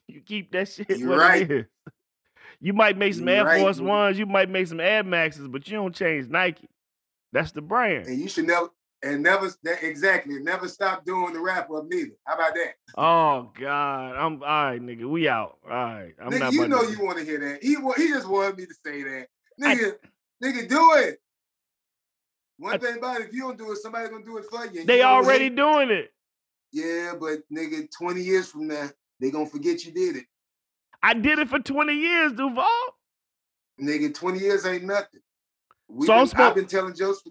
[0.10, 1.50] You keep that shit You what right.
[1.50, 1.68] it.
[2.60, 3.86] You might make some You Air right, Force dude.
[3.88, 4.20] Ones.
[4.20, 6.68] You might make some Air Maxes, but you don't change Nike.
[7.36, 8.08] That's the brand.
[8.08, 8.70] And you should never
[9.04, 12.14] and never exactly never stop doing the wrap up neither.
[12.24, 12.76] How about that?
[12.98, 15.04] Oh God, I'm all right, nigga.
[15.04, 15.58] We out.
[15.66, 16.54] All right, I'm nigga, not.
[16.54, 17.62] you know you want to hear that.
[17.62, 19.28] He he just wanted me to say that.
[19.62, 19.92] I- Nigga,
[20.42, 21.20] nigga, do it.
[22.58, 24.66] One I- thing about it, if you don't do it, somebody's gonna do it for
[24.68, 24.86] you.
[24.86, 26.14] They you know already doing it.
[26.72, 30.26] Yeah, but nigga, 20 years from now, they gonna forget you did it.
[31.04, 32.66] I did it for 20 years, Duval.
[33.82, 35.20] Nigga, 20 years ain't nothing.
[35.88, 37.30] We So I'm been, supposed- I've been telling jokes for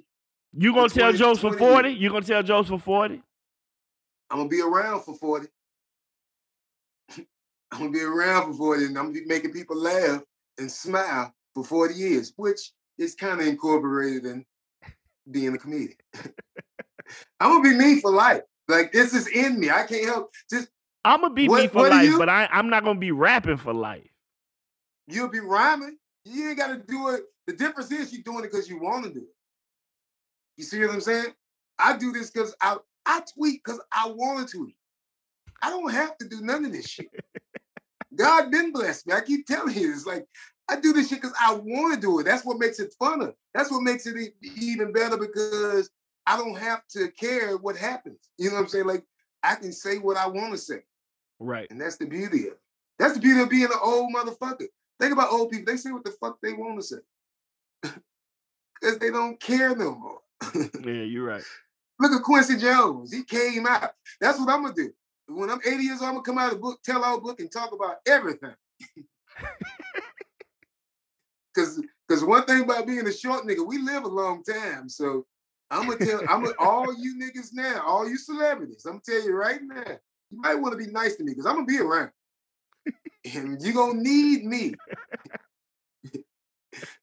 [0.52, 1.88] You gonna tell 20 jokes for 40?
[1.90, 2.00] years.
[2.02, 3.22] You gonna tell jokes for 40?
[4.30, 5.48] I'm gonna be around for 40.
[7.72, 10.22] I'm gonna be around for 40 and I'm gonna be making people laugh
[10.58, 14.44] and smile for 40 years, which is kind of incorporated in
[15.30, 15.96] being a comedian.
[17.40, 18.42] I'm gonna be me for life.
[18.68, 19.70] Like this is in me.
[19.70, 20.68] I can't help just
[21.04, 24.08] I'm gonna be me for life, but I, I'm not gonna be rapping for life.
[25.06, 25.98] you'll be rhyming.
[26.24, 27.22] You ain't gotta do it.
[27.46, 29.34] The difference is you're doing it because you want to do it.
[30.56, 31.34] You see what I'm saying?
[31.78, 34.76] I do this because I I tweet because I want to tweet.
[35.62, 37.10] I don't have to do none of this shit.
[38.16, 39.14] God been blessed me.
[39.14, 40.26] I keep telling you, it's like
[40.68, 42.24] I do this shit because I want to do it.
[42.24, 43.32] That's what makes it funner.
[43.52, 45.90] That's what makes it even better because
[46.26, 48.30] I don't have to care what happens.
[48.38, 48.86] You know what I'm saying?
[48.86, 49.04] Like
[49.42, 50.82] I can say what I want to say.
[51.38, 51.66] Right.
[51.70, 52.60] And that's the beauty of it.
[52.98, 54.68] That's the beauty of being an old motherfucker.
[55.00, 55.72] Think about old people.
[55.72, 56.96] They say what the fuck they want to say.
[58.80, 60.20] Because they don't care no more.
[60.84, 61.42] Yeah, you're right.
[62.00, 63.12] Look at Quincy Jones.
[63.12, 63.92] He came out.
[64.20, 64.92] That's what I'm gonna do.
[65.26, 67.40] When I'm 80 years old, I'm gonna come out of the book, tell our book,
[67.40, 68.54] and talk about everything.
[71.56, 74.88] Cause because one thing about being a short nigga, we live a long time.
[74.88, 75.24] So
[75.70, 79.24] I'm gonna tell I'm gonna, all you niggas now, all you celebrities, I'm gonna tell
[79.24, 79.98] you right now,
[80.30, 82.10] you might want to be nice to me because I'm gonna be around.
[83.24, 84.74] And you're gonna need me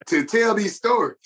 [0.08, 1.18] to tell these stories.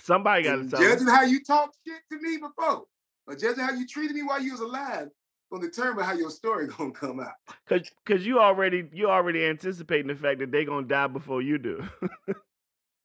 [0.00, 0.80] Somebody got to tell.
[0.80, 1.14] judging them.
[1.14, 2.84] how you talked shit to me before,
[3.26, 5.08] or judging how you treated me while you was alive,
[5.52, 7.34] gonna determine how your story gonna come out.
[7.68, 11.58] Cause, cause you already you already anticipating the fact that they gonna die before you
[11.58, 11.82] do.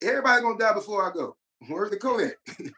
[0.01, 1.35] Everybody gonna die before I go.
[1.67, 2.35] Where's the Kodak?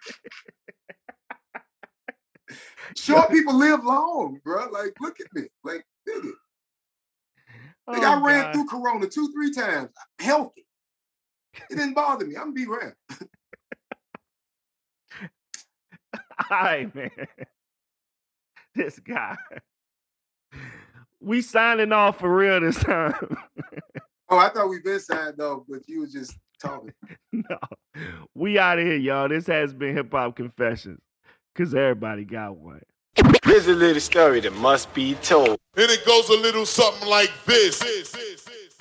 [2.95, 4.69] Short people live long, bro.
[4.69, 5.47] Like, look at me.
[5.63, 6.31] Like, nigga.
[7.87, 8.53] Like, oh, I Oh, ran God.
[8.53, 10.65] through Corona two, three times, healthy.
[11.69, 12.35] It didn't bother me.
[12.35, 12.67] I'm gonna be.
[12.69, 12.87] All
[16.51, 17.09] right, man.
[18.75, 19.35] This guy.
[21.19, 23.37] We signing off for real this time.
[24.29, 26.93] Oh, I thought we've been signed off, but you was just talking.
[27.31, 27.57] no.
[28.35, 29.29] We out of here, y'all.
[29.29, 30.99] This has been Hip Hop Confessions.
[31.55, 32.81] Cause everybody got one.
[33.43, 35.57] Here's a little story that must be told.
[35.75, 37.79] And it goes a little something like this.
[37.79, 38.76] this, this, this.